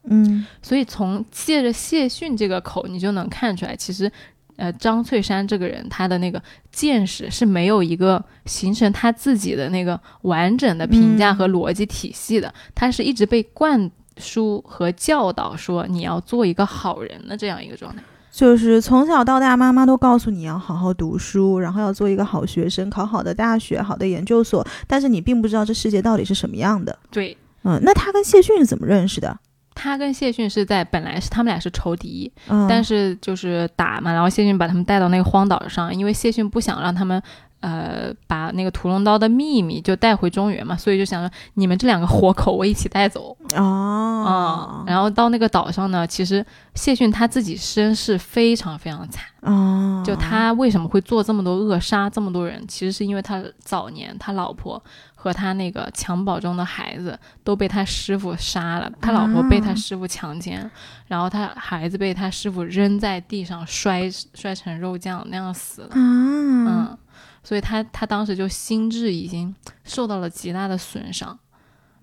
[0.04, 4.12] 嗯，所以从借着谢逊这个口，你就能看出来，其实。
[4.56, 6.41] 呃，张翠山这个人，他的那个
[6.72, 18.01] 见识是没有一个形成他自己的那个完整的评价和逻辑体系的，他是一直被灌输和教导说你要做一个好人的这样一个状态，
[18.32, 26.97] 就是从小到大，妈妈都告诉你要好好读书，然后要做一个好学生，考好的大学，好的研究所，但是你并不知道这世界到底是什么样的。
[27.10, 29.39] 对，嗯，那他跟谢逊是怎么认识的？
[29.76, 32.32] 他跟谢逊是在本来是他们俩是仇敌，
[32.68, 37.22] 但是就是打嘛，然后谢逊把他们带到那个荒岛上，因为谢逊不想让他们。
[37.64, 44.84] 呃，把那个屠龙刀的秘密就带回中原嘛，所以就想着你们这两个活口我一起带走哦。
[44.86, 46.45] 然后到那个岛上呢，其实
[46.76, 50.03] 谢逊他自己身世非常非常惨哦。
[50.05, 54.84] 就他为什么会做这么多恶，杀这么多人，其实是因为他早年他老婆
[55.16, 60.70] 和他那个襁褓中的孩子都被他师傅杀了，他老婆被他师傅强奸，
[61.07, 65.91] 然后他孩子被他师傅扔在地上摔摔成肉酱那样死了。
[65.93, 66.97] 嗯。
[67.44, 71.38] 所以他他当时就心智已经受到了极大的损伤，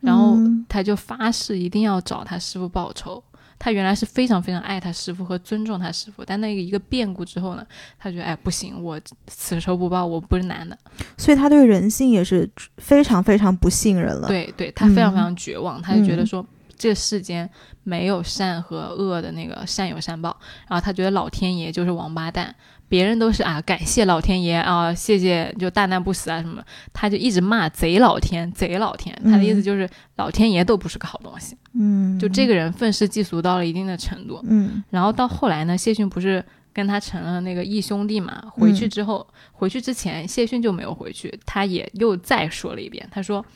[0.00, 0.36] 然后
[0.68, 3.22] 他就发誓一定要找他师傅报仇。
[3.62, 7.66] 他原来是非常非常爱他师傅和尊重他师傅，但那个一个变故之后呢，
[7.98, 10.78] 他觉得哎不行，我此仇不报我不是男的。
[11.18, 14.28] 所以他对人性也是非常非常不信任了。
[14.28, 16.42] 对对，他非常非常绝望，他就觉得说
[16.78, 17.48] 这世间
[17.82, 20.34] 没有善和恶的那个善有善报，
[20.66, 22.54] 然后他觉得老天爷就是王八蛋。
[22.90, 26.60] 别人都是啊，感谢老天爷啊，谢谢就大难不死啊什么，
[26.92, 29.16] 他就一直骂贼老天，贼老天。
[29.24, 31.56] 他的意思就是老天爷都不是个好东西。
[31.74, 34.40] 嗯，就这个人愤世嫉俗到了一定的程度。
[34.42, 38.42] 嗯，然后到后来呢，谢逊不是跟他成了那个义兄弟嘛？
[38.50, 43.46] 回去之后，回去之前谢逊就没有回去，他也又再说了一遍，他说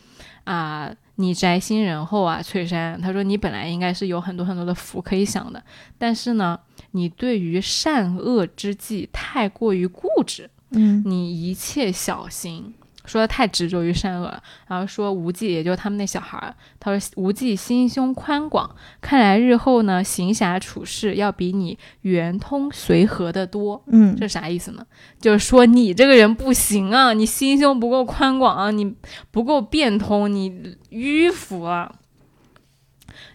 [0.44, 3.00] 啊，你宅心仁厚啊，翠山。
[3.02, 5.60] 他说你本来应该是有很多很多的福可以享的，
[5.98, 6.56] 但是呢。
[6.96, 12.72] 你对于善恶之际太过于固执，嗯，你一切小心，
[13.04, 14.40] 说的太执着于善恶了。
[14.68, 18.70] 然后说无忌，也就是他们那小孩儿，他说无忌心胸宽广，
[19.00, 23.82] 看来日后呢行侠处事要比你圆通随和的多。
[23.88, 24.86] 嗯，这啥意思呢？
[25.20, 28.94] 就是说你这个人不行啊，你心胸不够宽广啊，你
[29.32, 31.92] 不够变通，你迂腐啊。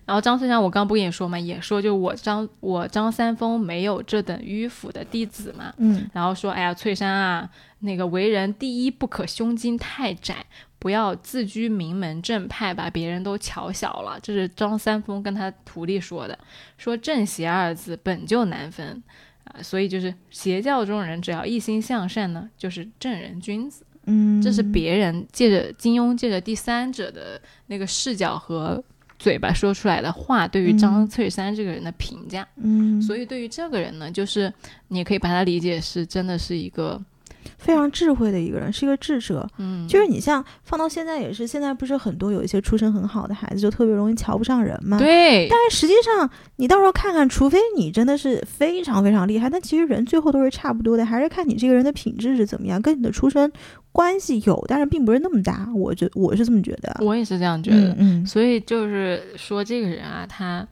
[0.09, 7.47] 然后张翠山，我刚不跟你说嘛，也说就我张我张三丰没有这等迂腐的弟子嘛，嗯，然后说哎呀翠山啊，
[7.81, 10.43] 那个为人第一不可胸襟太窄，
[10.79, 14.19] 不要自居名门正派，把别人都瞧小了。
[14.19, 16.35] 这是张三丰跟他徒弟说的，
[16.79, 19.03] 说正邪二字本就难分
[19.43, 23.85] 啊，所以就是邪教中人只要一心向善呢，就是正人君子。
[24.05, 28.83] 嗯，这是别人借着金庸借着第三者的那个视角和。
[29.19, 34.51] 嘴巴说出来的话，对于张翠山这个人的评价，嗯，所以对于这个人呢，就是
[34.87, 36.99] 你可以把他理解是真的是一个
[37.59, 53.51] 非常智慧的一个人，是一个智者，嗯，就是你像放到现在也是，现在不是很多有一些出身很好的孩子就特别容易瞧不上人嘛，对，但是实际上你到时候看看，除非你真的是非常非常厉害，但其实人最后都是差不多的，还是看你这个人的品质是怎么样，跟你的出身。
[53.91, 55.67] 关系有，但是并不是那么大。
[55.75, 57.95] 我觉我是这么觉得，我也是这样觉得。
[57.97, 60.65] 嗯，所以就是说，这个人啊，他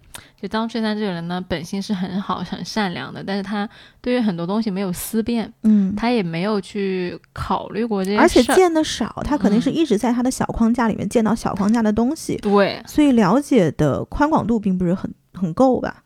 [0.47, 3.67] 就张翠山这个人呢，本性是很好、很善良的，但是他
[4.01, 16.03] 对于很多东西没有思辨，嗯，他也没有去考虑过这些，而且见的少，他肯定是一直在他的小框架里面见到小框架的东西，对，所以了解的宽广度并不是很很够吧？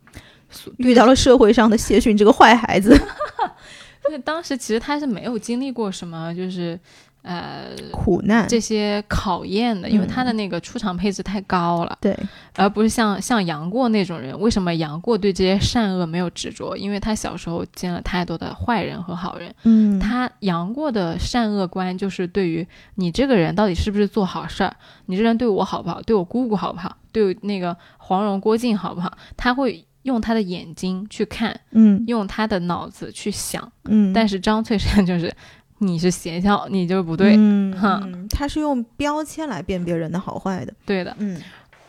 [0.78, 2.94] 遇到了社会上的谢逊这个坏孩子。
[4.10, 6.78] 因为当时其实他是没有经历过什么，就是
[7.22, 12.18] 呃苦难，这些考验的，因为他的那个出场配置太高了，对，
[12.56, 14.40] 而不是像像杨过那种人。
[14.40, 16.76] 为什么杨过对这些善恶没有执着？
[16.76, 19.54] 因为他小时候见了太多的坏人和好人。
[19.64, 22.66] 嗯，他杨过的善恶观就是对于
[22.96, 33.72] 你这个人到底是不是做好事儿，你这人对我好不好，对我姑姑好不好，对那个黄蓉、郭靖好不好，他会用他的眼睛去看，嗯用他的脑子去想。
[33.86, 35.32] 嗯，但是张翠山就是
[35.84, 41.16] 你是邪教，你就是不对，嗯哈嗯，他是用标签来辨别人的好坏的，对的。
[41.20, 41.42] 嗯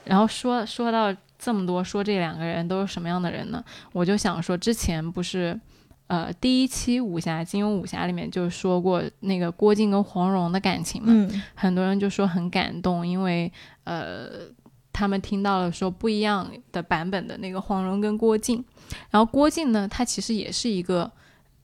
[0.05, 3.63] 然后说说到这么多，说这两个人都是什么样的人呢？
[3.93, 5.59] 我就想说，之前不是，
[6.07, 13.53] 呃，第一期武侠金庸武侠里面就说过那个郭靖跟黄蓉的感情嘛，嗯很多人就说很感动，因为
[13.85, 14.49] 呃，
[14.93, 18.65] 他们听到了说不一样的版本的那个黄蓉跟郭靖，
[19.11, 21.09] 然后郭靖呢，他其实也是一个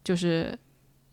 [0.04, 0.56] 就是。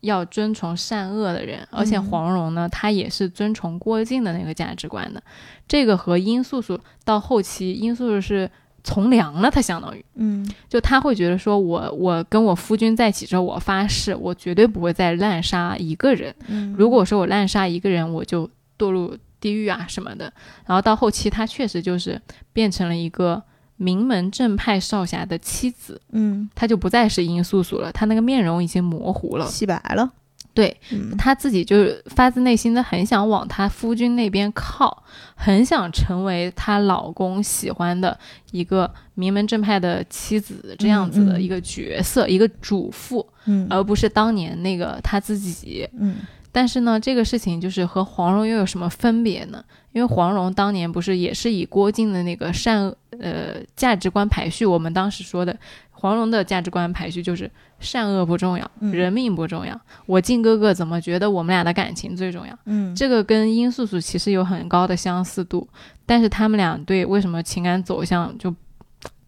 [0.00, 5.22] 要遵从善恶的人，而且嗯黄蓉呢，她也是遵从郭靖的那个价值观的。
[5.66, 8.50] 这个和殷素素到后期，殷素素是
[8.84, 16.32] 从良了，她相当于嗯就她会觉得说我我跟我夫君在一起之后，我发誓我绝对不会再滥杀一个人。
[16.46, 20.32] 嗯，如果说我滥杀一个人，我就堕入地狱啊什么的。
[20.66, 22.20] 然后到后期，她确实就是
[22.52, 23.42] 变成了一个
[23.76, 26.48] 名门正派少侠的妻子，嗯。
[26.54, 29.46] 她就不再是殷素素了，她那个面容已经模糊了。
[29.46, 30.10] 洗白了，
[30.54, 31.16] 对嗯。
[31.16, 35.02] 他自己就是发自内心的很想往她夫君那边靠，
[35.34, 38.18] 很想成为她老公喜欢的
[38.52, 43.66] 一个名门正派的妻子这样子的一个角色，一个主妇，嗯。
[43.68, 45.88] 而不是当年那个他自己。
[45.98, 46.16] 嗯
[46.56, 49.62] 但是呢，这个事情就是和黄蓉又有什么分别呢？
[49.92, 52.90] 因为黄蓉当年不是也是以郭靖的那个善
[53.20, 55.54] 呃价值观排序，我们当时说的
[55.90, 62.58] 黄蓉的价值观排序就是善恶不重要，嗯人命不重要，我靖哥哥怎么觉得我们俩的感情最重要？
[62.64, 65.68] 嗯这个跟殷素素其实有很高的相似度，
[66.06, 68.54] 但是他们俩对为什么情感走向就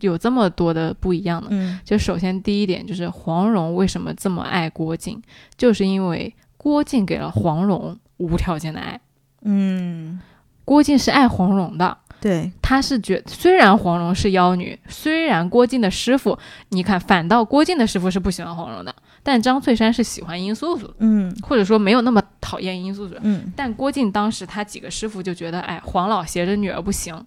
[0.00, 1.48] 有这么多的不一样呢？
[1.50, 5.22] 嗯就首先第一点就是黄蓉为什么这么爱郭靖，
[5.58, 9.00] 就是因为郭靖给了黄蓉无条件的爱。
[9.42, 10.20] 嗯，
[10.66, 16.36] 郭靖是爱黄蓉的，对，他是觉虽然黄蓉是妖女，虽然郭靖的师傅，
[16.70, 23.14] 你看反倒郭靖的师傅是不喜欢黄蓉的，但张翠山是喜欢殷素素，嗯或者说没有那么讨厌殷素素。
[23.22, 27.24] 嗯但郭靖当时他几个师傅就觉得，哎，黄老携着女儿不行。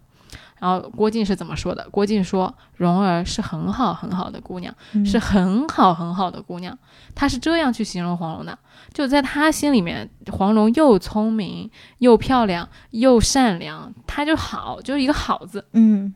[0.62, 1.89] 然后郭靖是怎么说的？
[1.89, 6.78] 郭靖说：“蓉儿是很好很好的姑娘，嗯是很好很好的姑娘。”
[7.16, 8.55] 他是这样去形容黄蓉的。
[8.93, 15.66] 就在他心里面，黄蓉又聪明又漂亮又善良，她就好，就是一个好字。
[15.74, 16.14] 嗯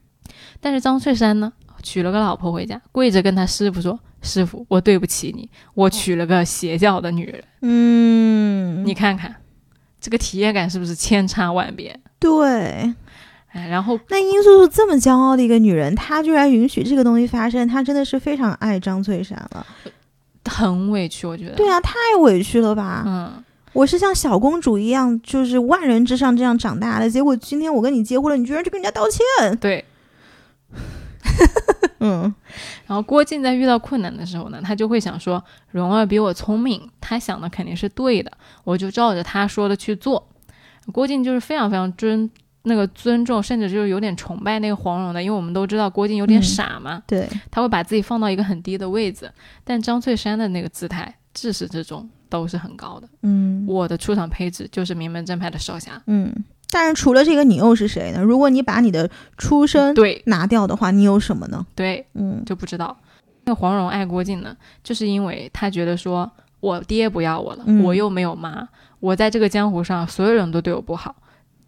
[0.61, 7.43] 但是张翠山呢，娶了个老婆回家，跪着跟他师傅说：“师傅，我对不起你，我娶了个邪教的女人。
[7.61, 9.35] 嗯，你看看，
[9.99, 11.99] 这个体验感是不是千差万别？
[12.19, 12.93] 对。
[13.55, 19.65] 哎，然后那殷素素这么骄傲的一个女人，她居然允许这个东西发生，她真的是非常爱张翠山了。
[20.43, 21.55] 很委屈，我觉得。
[21.55, 23.03] 对啊，太委屈了吧！
[23.07, 29.57] 嗯，我是像小公主一样，就是万人之上这样长大的，结果今天我跟你结婚了，你居然去跟人家道歉。
[29.61, 29.85] 对。
[31.99, 32.33] 嗯
[32.85, 38.31] 然后郭靖在遇到困难的时候呢，他就会想说，蓉儿比我聪明，他想的肯定是对的，
[38.65, 40.27] 我就照着他说的去做。
[40.91, 42.29] 郭靖就是非常非常尊
[42.65, 49.31] 那个尊重，甚至就是有点崇拜那个黄蓉的，因为我们都知道郭靖有点嗯傻嘛，对，他会把自己放到一个很低的位置，
[49.63, 53.07] 但张翠山的那个姿态至始至终都是很高的。
[53.23, 56.33] 嗯我的出场配置就是名门正派的少侠，嗯。
[56.71, 58.21] 但是除了这个，你又是谁呢？
[58.21, 61.65] 如果你把你的出身对拿掉的话，你有什么呢？
[61.73, 62.97] 对，嗯就不知道。
[63.45, 68.67] 那个黄蓉爱郭靖呢，就是因为她觉得说，我爹不要我了，嗯我又没有妈，
[68.99, 71.15] 我在这个江湖上所有人都对我不好，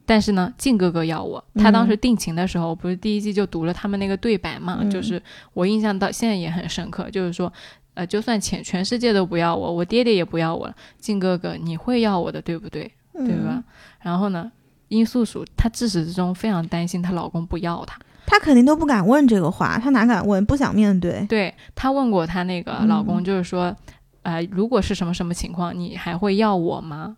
[0.07, 1.43] 但是呢，靖哥哥要我。
[1.53, 5.21] 他当时定情的时候，不是第一季就读了他们那个对白嘛，嗯就是
[5.53, 7.53] 我印象到现在也很深刻，就是说。
[7.97, 12.83] 呃，就算全全世界都不要我，我爹爹也不要我了，靖哥哥你会要我的，对不对？
[13.11, 13.53] 对吧？
[13.55, 13.63] 嗯
[13.99, 14.51] 然后呢，
[14.89, 20.45] 殷素素她自始至终非常担心她老公不要她，她肯定都不敢问这个话，她哪敢问？
[20.45, 21.25] 不想面对。
[21.27, 23.75] 对她问过她那个老公，就是说，
[24.21, 27.17] 呃，如果是什么什么情况，你还会要我吗？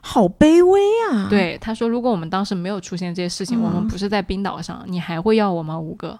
[0.00, 0.80] 好卑微
[1.10, 5.78] 啊！，对，他说，如果我们当时没有出现这些事情，嗯我们不是在冰岛上，你还会要我吗？
[5.78, 6.18] 五个，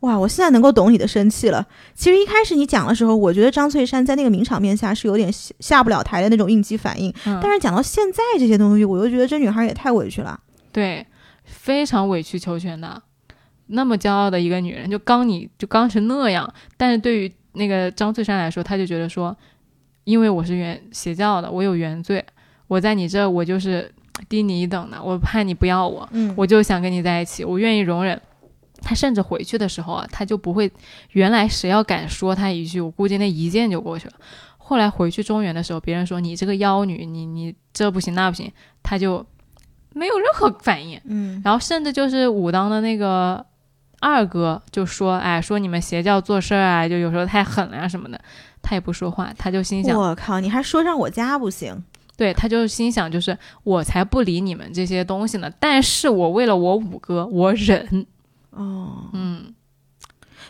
[0.00, 1.66] 哇，我现在能够懂你的生气了。
[1.94, 10.40] 其实一开始你讲的时候，我觉得张翠山在那个名场面下是有点下下不了台的那种应激反应，嗯，但是讲到现在这些东西，我又觉得这女孩也太委屈了。
[10.72, 11.06] 对，
[11.44, 13.02] 非常委曲求全的，
[13.66, 19.36] 那么骄傲的一个女人，就刚你就刚成那样，但是对于那个张翠山来说，他就觉得说，
[20.04, 22.24] 因为我是原邪教的，我有原罪，
[22.72, 23.92] 我在你这我就是
[24.30, 28.18] 低你一等的，我怕你不要我，嗯，我就想跟你在一起，我愿意容忍。
[28.80, 30.72] 他甚至回去的时候啊，他就不会，
[31.10, 34.14] 原来谁要敢说他一句，我估计那一剑就过去了。
[34.56, 38.50] 后来回去中原的时候，别人说你这个妖女，你你这不行那不行，
[38.82, 39.24] 他就
[39.92, 40.98] 没有任何反应。
[41.04, 43.44] 嗯，然后甚至就是武当的那个
[44.00, 48.18] 二哥就说，哎，说你们邪教做事儿啊，就有时候太狠了呀、什么的，
[48.62, 51.84] 他也不说话，他就心想，我靠，你还说上我家不行？
[52.16, 58.06] 对，他就心想，就是我才不理你们这些东西呢，但是我为了我五哥，我忍，
[58.50, 59.54] 哦，嗯，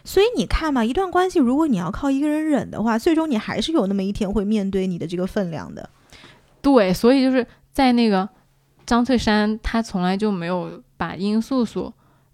[0.05, 5.89] 所以你看嘛，一段关系，如果你要靠一个人忍的话，最终你还是有那么一天会面对你的这个分量的。
[6.60, 8.28] 对，所以就是在那个
[8.84, 11.93] 张翠山，他从来就没有把殷素素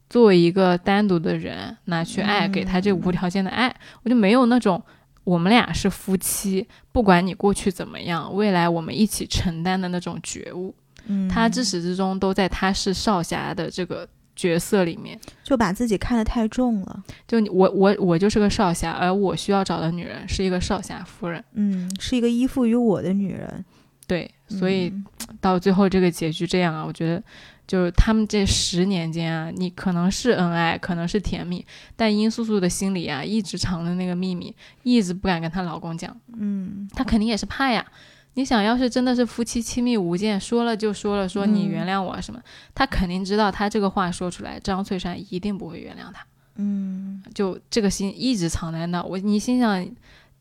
[0.09, 4.83] 作为一个单独的人拿去爱，给他这无条件的爱，我就没有那种
[5.29, 10.75] 我们俩是夫妻，不管你过去怎么样，未来我们一起承担的那种觉悟。
[11.05, 15.21] 嗯，他自始至终都在他是少侠的这个角色里面。
[15.45, 17.05] 就把自己看得太重了。
[17.27, 21.45] 就你我我我就是个少侠，而我需要找的女人是一个少侠夫人。
[21.53, 23.63] 嗯，是一个依附于我的女人。
[24.07, 25.05] 对，所以嗯
[25.43, 27.23] 到最后这个结局这样啊，我觉得
[27.69, 31.65] 就是他们这十年间啊，你可能是恩爱，可能是甜蜜，
[31.95, 37.87] 但殷素素的心里啊，一直藏着那个秘密，一直不敢跟她老公讲，嗯她肯定也是怕呀。
[38.35, 42.41] 你想要是真的是夫妻亲密无间，说了就说了，说你嗯原谅我什么，
[42.75, 46.25] 她肯定知道，她这个话说出来，张翠山一定不会原谅她。
[46.57, 49.87] 嗯就这个心一直藏在那，我你心想，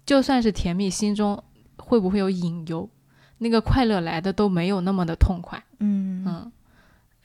[0.06, 1.44] 就算是甜蜜，心中
[1.78, 2.90] 会不会有隐忧？
[3.40, 6.52] 那个快乐来的都没有那么的痛快，嗯嗯。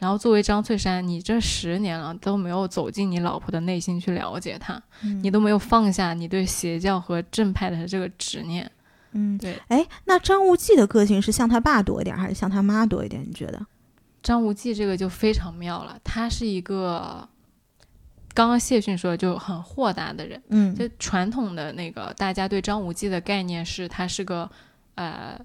[0.02, 4.74] 然后作为张翠山，你这十年了都没有走进你老婆的内心去了解她，
[5.04, 8.68] 嗯你都没有放下你对邪教和正派的这个执念。
[9.12, 13.22] 嗯，对，哎，那张无忌的个性是像他爸多一点，还是像他妈多一点？
[13.24, 13.64] 你觉得？
[14.24, 17.28] 张无忌这个就非常妙了，他是一个，
[18.34, 20.42] 刚刚谢逊说的就很豁达的人。
[20.48, 24.50] 嗯就传统的那个，大家对张无忌的概念是他是个
[24.96, 25.40] 呃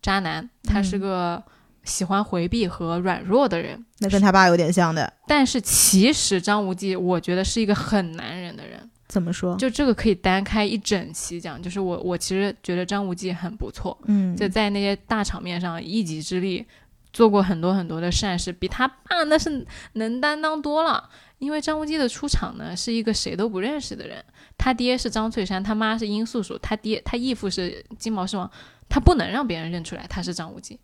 [0.00, 1.44] 渣男，他是嗯个
[1.88, 3.84] 喜欢回避和软弱的人。
[3.98, 5.12] 那跟他爸有点像的。
[5.26, 8.78] 但是其实张无忌，我觉得是一个很男人的人。
[9.08, 9.56] 怎么说？
[9.56, 11.60] 就这个可以单开一整期讲。
[11.60, 16.66] 就是我我其实觉得张无忌很不错，嗯，就在那些大场面上一己之力
[17.10, 21.08] 做过很多很多的善事，比他爸那是能担当多了。
[21.38, 24.22] 因为张无忌的出场呢，是一个谁都不认识的人，
[24.58, 28.50] 他爹是张翠山，他妈是殷素素，他爹他义父是金毛狮王，
[28.88, 30.78] 他不能让别人认出来他是张无忌，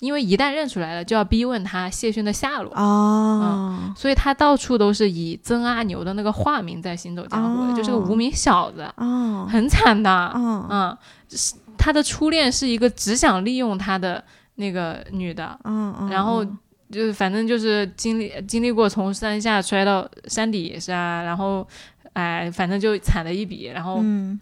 [0.00, 2.72] 因为一旦认出来了，就要逼问他谢逊的下落。
[2.74, 7.74] 哦，所以他到处都是以曾阿牛的那个化名在行走江湖的，哦。
[7.76, 10.10] 就是个无名小子，哦，很惨的。
[10.10, 10.98] 哦，嗯，
[11.28, 14.22] 是他的初恋是一个只想利用他的
[14.56, 15.58] 那个女的，
[16.10, 16.58] 然后嗯。
[16.90, 21.64] 就是反正就是经历经历过从山下摔到山底下，然后
[22.14, 24.36] 哎，反正就惨了一笔，然后嗯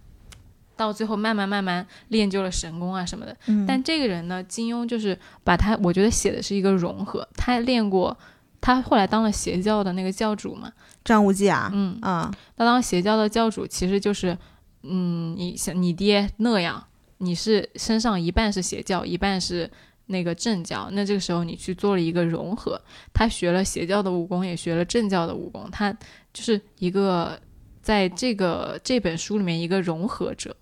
[0.79, 3.37] 到最后慢慢慢慢练就了神功啊什么的。
[3.47, 8.17] 嗯，但这个人呢，金庸就是把他，我觉得写的是一个融合，他练过。
[8.61, 10.73] 他后来当了邪教的那个教主嘛，
[11.05, 14.37] 张无忌啊，嗯，啊，他当邪教的教主其实就是，
[14.83, 16.85] 嗯，你像你爹那样，
[17.19, 19.71] 你是身上一半是邪教，一半是
[20.07, 22.83] 那个正教，那这个时候你去做了一个融合，
[23.15, 25.97] 他学了邪教的武功，也学了正教的武功，他
[26.33, 27.41] 就是一个
[27.81, 30.57] 在这个这本书里面一个融合者。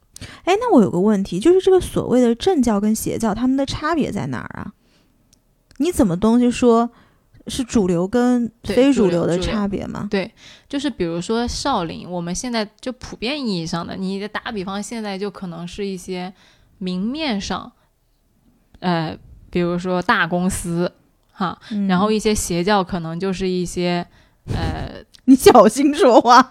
[0.45, 4.73] 哎，那我有个问题，就是这个所谓的正教跟邪教，他们的差别在哪儿啊？
[5.79, 6.91] 你怎么东西说
[7.49, 10.09] 是主流跟非主流的差别吗？
[10.11, 10.33] 对，
[10.69, 16.33] 就是比如说少林，我们现在就普遍意义上的，你打比方，现在就可能是一些
[16.79, 17.71] 明面上，
[18.81, 19.17] 呃，
[19.51, 20.91] 比如说大公司，
[21.33, 24.07] 哈，嗯然后一些邪教可能就是一些，
[24.47, 26.51] 呃， 你小心说话，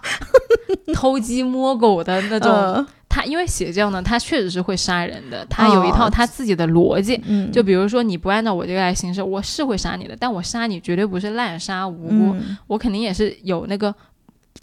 [0.94, 2.86] 偷鸡摸狗的那种。
[3.16, 7.18] 呃他因为邪教呢，他确实是会杀人的，他有一套哦他自己的逻辑。
[7.26, 13.94] 嗯，就比如说，你不按照我这个来行事，我是会杀你的，但我杀你绝对不是滥杀无辜，嗯，我肯定也是有那个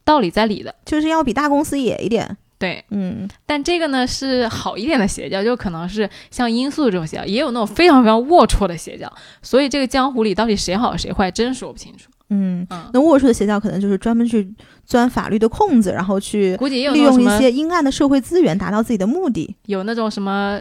[0.04, 0.74] 道理在里的。
[0.86, 9.12] 就是要比大公司野一点，对，嗯但这个呢是好一点的邪教，就可能是像罂粟这种邪教，也有那种非常非常龌龊的邪教。
[9.42, 12.12] 所以这个江湖里到底谁好谁坏，真说不清楚。
[12.34, 12.68] 嗯。
[12.70, 14.52] 嗯，那龌龊的邪教可能就是专门去
[14.86, 19.56] 钻法律的空子，然后去估计利用一些阴暗的社会资源，达到自己的目的。
[19.68, 20.60] 有那种什么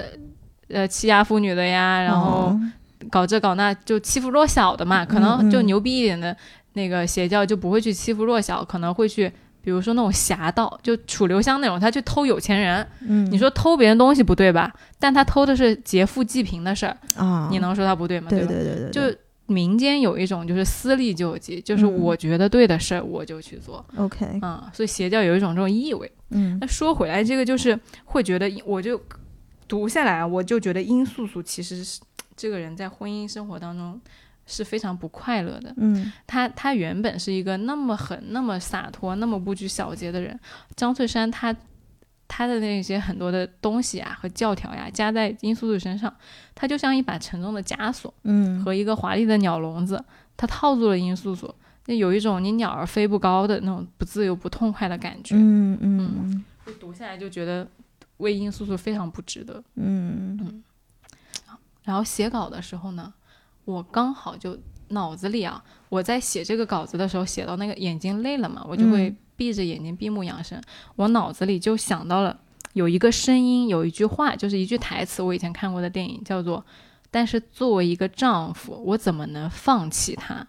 [0.69, 2.61] 呃欺压妇女的呀，然后哦
[3.11, 5.05] 搞这搞那，就欺负弱小的嘛。
[5.05, 6.36] 可能就牛逼一点的
[6.74, 9.31] 那个邪教就不会去欺负弱小，可能会去
[9.61, 14.73] 比如说那种侠盗，就楚留香那种，他去偷有钱人，嗯，你说偷别人东西不对吧？
[14.99, 18.31] 但他偷的是劫富济贫的事儿，啊，你能说他不对吗？
[18.31, 18.31] 吧？
[18.31, 21.93] 对对对对，就民间有一种就是私利救济，就是嗯。
[21.98, 26.10] 我觉得对的事儿我就去做，OK，嗯，所以邪教有一种这种意味。
[26.31, 26.56] 嗯。
[26.60, 29.01] 那说回来，这个就是会觉得，我就
[29.69, 32.01] 读下来啊，我就觉得殷素素其实是
[32.36, 34.01] 这个人在婚姻生活当中
[34.47, 35.74] 是非常不快乐的。
[35.77, 36.12] 嗯。
[36.27, 40.39] 他他原本是一个那么狠、那么洒脱、那么不拘小节的人，
[40.77, 41.55] 张翠山他
[42.34, 46.10] 他的那些很多的东西啊和教条呀，加在殷素素身上，
[46.54, 48.64] 他就像一把沉重的枷锁嗯。
[48.64, 50.02] 和一个华丽的鸟笼子，
[50.34, 51.54] 他套住了殷素素，
[51.84, 55.34] 那有一种你鸟儿飞不高的那种不自由、不痛快的感觉。
[55.36, 57.68] 嗯嗯就读下来就觉得
[58.16, 59.62] 为殷素素非常不值得。
[59.74, 60.38] 嗯。
[60.40, 60.64] 嗯。
[61.84, 63.12] 然后写稿的时候呢，
[63.66, 70.62] 我刚好就脑子里啊，我在写这个稿子的时候写到那个眼睛累了嘛，我就会嗯闭着眼睛闭目养神。
[70.94, 72.39] 我脑子里就想到了
[72.74, 76.64] 有一个声音，有一句话，就是一句台词，我以前看过的电影叫做
[77.10, 80.47] “但是作为一个丈夫，我怎么能放弃他？”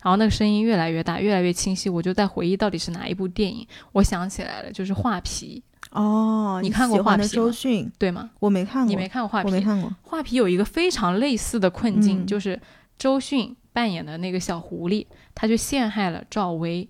[0.00, 3.66] 然后那个声音越来越大，越来越清晰，我就在回忆到底是哪一部电影。
[3.90, 5.60] 我想起来了，就是《画皮
[5.90, 8.30] 哦，你看过画皮周迅》，对吗？
[8.38, 9.52] 我没看过，你没看过《画皮我》？
[9.58, 12.58] 没看过，画皮有一个非常类似的困境，嗯就是
[12.96, 15.04] 周迅扮演的那个小狐狸，
[15.34, 16.88] 他就陷害了赵薇。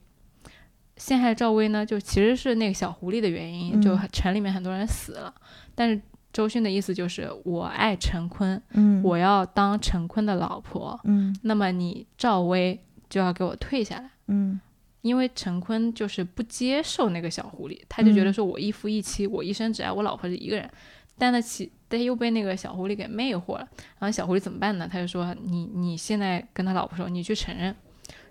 [0.98, 5.32] 陷害赵薇呢，就其实是那个小狐狸的原因，嗯就城里面很多人死了。
[5.74, 5.98] 但是
[6.32, 14.10] 周迅的意思就是，我爱陈坤，嗯，我要当陈坤的老婆，嗯那么你赵薇就要给我退下来。
[14.26, 14.60] 嗯
[15.02, 20.68] 因为陈坤就是不接受那个小狐狸，他就觉得嗯说我一夫一妻，我一生只爱我老婆是一个人，
[21.16, 23.68] 但那其但又被那个小狐狸给魅惑了。
[24.00, 24.88] 然后小狐狸怎么办呢？
[24.90, 27.74] 他就说你你现在跟他老婆说，你去承认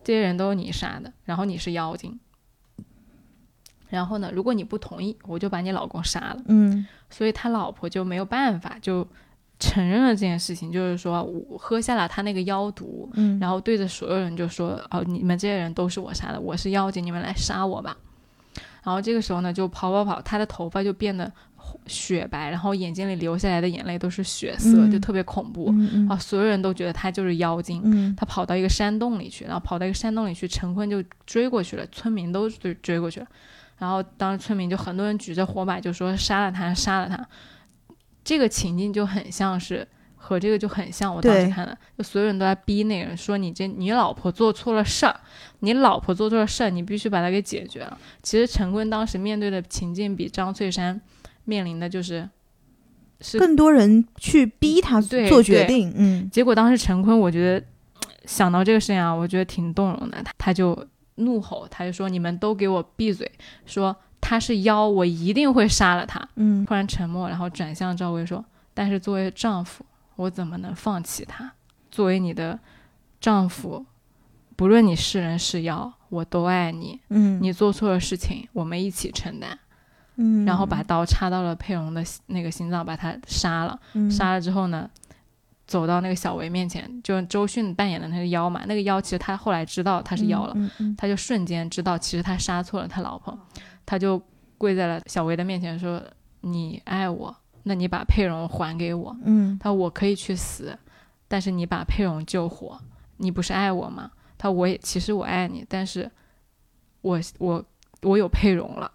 [0.04, 2.20] 这些人都是你杀的，然后你是妖精。
[3.90, 6.38] 然后呢，如果你不同意，我就把你老公杀了。
[6.48, 9.08] 嗯所以他老婆就没有办法，就
[9.60, 17.98] 承认了这件事情，就是说我喝下了他那个妖毒，嗯，然后对着所有人就说：“哦，你们这些人都是我杀的，我是妖精，你们来杀我吧。”
[18.84, 21.30] 然后这个时候呢，就跑跑跑，他的头发就变得
[21.88, 25.74] 雪白，然后眼睛里流下来的眼泪都是血色，嗯就特别恐怖。
[26.10, 27.82] 啊，所有人都觉得他就是妖精。
[27.84, 33.28] 嗯他跑到一个山洞里去，然后跑到一个山洞里去，陈坤就追过去了，村民都追追过去了。
[33.78, 37.28] 然后当时村民就很多人举着火把就说杀了他，杀了他。
[38.24, 45.18] 这个情境就很像是和这个就很像，我当时看的，就所有人都在逼那个人说你这你老婆做错了事儿，
[45.60, 47.98] 你老婆做错了事儿，你必须把她给解决了。
[48.22, 51.00] 其实陈坤当时面对的情境比张翠山
[51.46, 52.28] 面临的就是
[53.22, 57.66] 是更多人去逼他对做决定，嗯结果当时陈坤，我觉得
[58.26, 60.22] 想到这个事情啊，我觉得挺动容的。
[60.24, 60.78] 他他就
[61.18, 63.32] 怒吼，他就说：“你们都给我闭嘴！”
[63.68, 66.28] 说他是妖，我一定会杀了他。
[66.36, 69.86] 嗯突然沉默，然后转向赵薇说：“但是作为丈夫，
[70.16, 71.52] 我怎么能放弃他？
[71.92, 72.60] 作为你的
[73.20, 73.86] 丈夫，
[74.56, 77.00] 不论你是人是妖，我都爱你。
[77.10, 79.58] 嗯，你做错了事情，我们一起承担。”
[80.20, 83.80] 嗯，然后把刀插到了佩蓉的那个心脏，把他杀了。
[83.94, 84.90] 嗯杀了之后呢，
[85.68, 93.38] 走到那个小维面前，就周迅扮演的那个妖嘛，那个妖其实他后来知道他是妖了，嗯嗯他就瞬间知道其实他杀错了他老婆，
[93.86, 94.20] 他就
[94.58, 96.02] 跪在了小维的面前说
[96.42, 99.16] ：“你爱我，那你把佩蓉还给我。
[99.24, 100.78] 嗯”他说：“我可以去死，
[101.28, 102.80] 但是你把佩蓉救活，
[103.18, 106.10] 你不是爱我吗？”他说：“我也其实我爱你，但是
[107.02, 107.64] 我我
[108.04, 108.90] 我有佩蓉了。”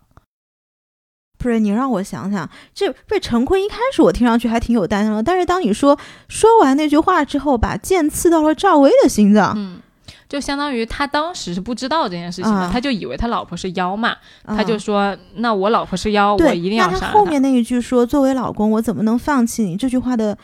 [1.42, 5.98] 不是你让我想想，这被陈坤一开始我听上去还挺有担当的，但是当你说
[6.28, 9.80] 说完那句话之后，把剑刺到了赵薇的心脏，嗯，
[10.28, 14.10] 就相当于他当时是不知道这件事情的，啊他就以为他老婆是妖嘛，
[14.44, 16.98] 啊他就说：“那我老婆是妖，我，一定要杀。
[17.00, 20.38] 他后面那一句说“作为老公，我怎么能放弃你”这句话的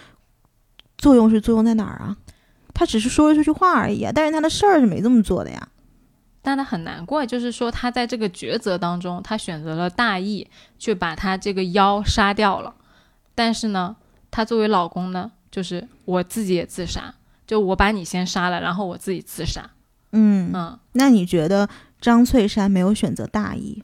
[0.98, 2.16] 作用是作用在哪儿啊？
[2.74, 5.68] 他只是说了这句话而已啊，但是他的事儿是没这么做的呀。
[6.48, 10.48] 但他很难过，就是说他在这个抉择当中，他选择了大义，
[10.78, 12.74] 去把他这个妖杀掉了。
[13.34, 13.94] 但是呢，
[14.30, 17.12] 他作为老公呢，就是我自己也自杀，
[17.46, 19.68] 就我把你先杀了，然后我自己自杀。
[20.12, 21.68] 嗯，嗯，那你觉得
[22.00, 23.82] 张翠山没有选择大义？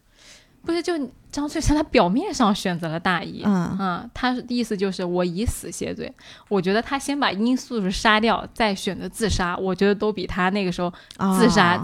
[0.65, 0.95] 不是，就
[1.31, 6.11] 张翠山他表面上选择了大义，嗯嗯，他的意思就是我以死谢罪。
[6.49, 10.91] 我觉得他先把殷素素杀掉，再选择自杀，我觉得都比他那个时候
[11.39, 11.83] 自杀哦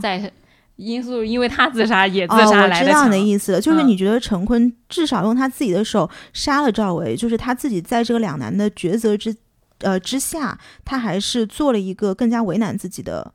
[0.80, 3.04] 再殷素，因为他自杀也自哦，杀我知道。
[3.04, 9.36] 你的意思了，就是嗯你觉得陈坤至少用他自己的手杀了赵薇，就是他自己在这个两难的抉择之
[9.80, 13.32] 呃之下，他还是做了一个更加为难自己的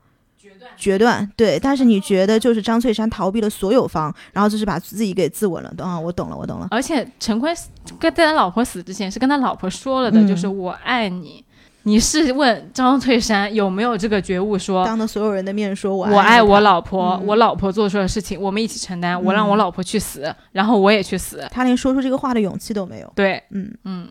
[0.76, 1.58] 决断，对。
[1.58, 5.72] 但是你觉得就是张翠山逃避了所有方，然后就是把自己给自刎了。
[5.78, 6.68] 啊，我懂了，我懂了。
[6.70, 7.54] 而且陈坤
[7.98, 11.44] 跟在他老婆死之前是跟他老婆说了的，嗯就是我爱你。
[11.86, 21.46] 你是问张翠山有没有这个觉悟说，当着所有人的面说我我爱我老婆，嗯我老婆做出的事情我们一起承担，我让我嗯老婆去死，然后我也去死。
[21.48, 23.12] 他连说出这个话的勇气都没有。
[23.14, 24.10] 对，嗯嗯，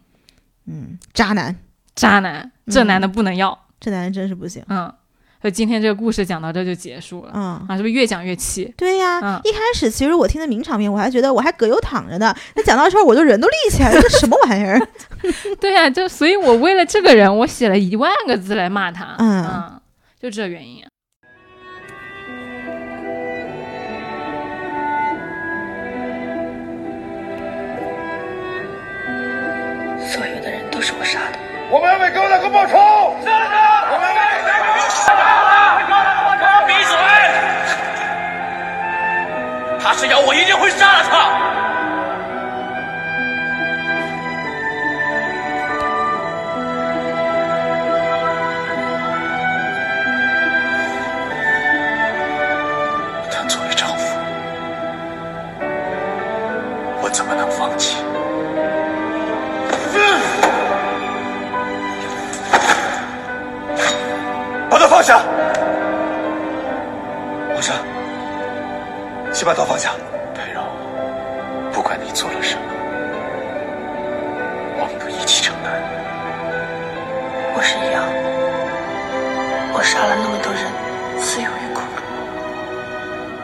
[0.67, 1.53] 嗯，渣男，
[1.95, 3.57] 渣男，这嗯男的不能要。
[3.77, 4.63] 这男人真是不行。
[4.69, 4.89] 嗯，
[5.45, 7.31] 所以今天这个故事讲到这就结束了。
[7.35, 7.63] 嗯。
[7.69, 8.73] 啊，是不是越讲越气？
[8.75, 12.35] 对呀，嗯一开始其实我听的名场面，我还觉得我还葛优躺着呢。
[12.55, 14.81] 那讲到这儿，我就人都立起来了，这什么玩意儿？
[15.61, 19.15] 对呀、就所以，我为了这个人，我写了一万个字来骂他。
[19.19, 19.79] 嗯
[20.19, 20.83] 就这原因。
[30.07, 31.37] 所有的人都是我杀的。
[31.71, 33.13] 我们要为高大哥报仇！
[33.19, 33.31] 是的，
[33.93, 34.24] 我们要
[39.87, 41.29] 他是妖我一定会杀了他。
[53.31, 54.17] 但作为丈夫
[57.03, 57.97] 我怎么能放弃？
[64.67, 65.21] 把他放下。
[69.35, 69.91] 先把刀放下。
[70.33, 70.61] 裴柔，
[71.73, 72.61] 不管你做了什么，
[74.79, 75.73] 我们都一起承担。
[77.53, 78.07] 我是羊，
[79.73, 80.63] 我杀了那么多人，
[81.21, 81.81] 自有余苦。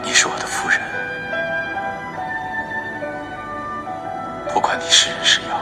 [0.02, 0.80] 你是我的夫人，
[4.48, 5.60] 不管你是人是妖，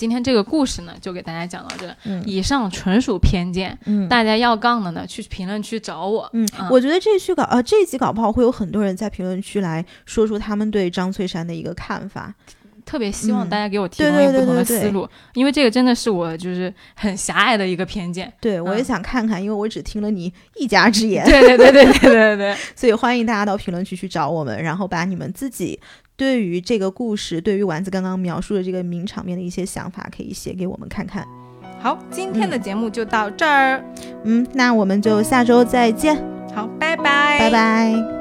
[0.00, 1.94] 今天这个故事呢就给大家讲到这
[2.24, 3.78] 以上纯属偏见
[4.08, 6.26] 大家要杠的呢去评论区找我。
[6.70, 12.34] 我觉得这一期搞呃这一集搞不好会有很多人在评论区来说出他们对张翠山的一个看法。
[12.86, 18.32] 特别希望大家给我提供一个不同的思路因为这个真的是我就是很狭隘的一个偏见。
[18.40, 21.22] 对我也想看看因为我只听了你一家之言。
[21.26, 22.56] 对对对对对对对。
[22.74, 25.78] 所以欢迎大家到评论区去找我们然后把你们自己
[26.20, 31.26] 对于这个故事，对于丸子刚刚描述的这个名场面的一些想法，可以写给我们看看。
[31.80, 33.82] 好，今天的节目就到这儿。
[34.24, 36.14] 嗯，那我们就下周再见，
[36.54, 38.19] 好，拜拜，拜拜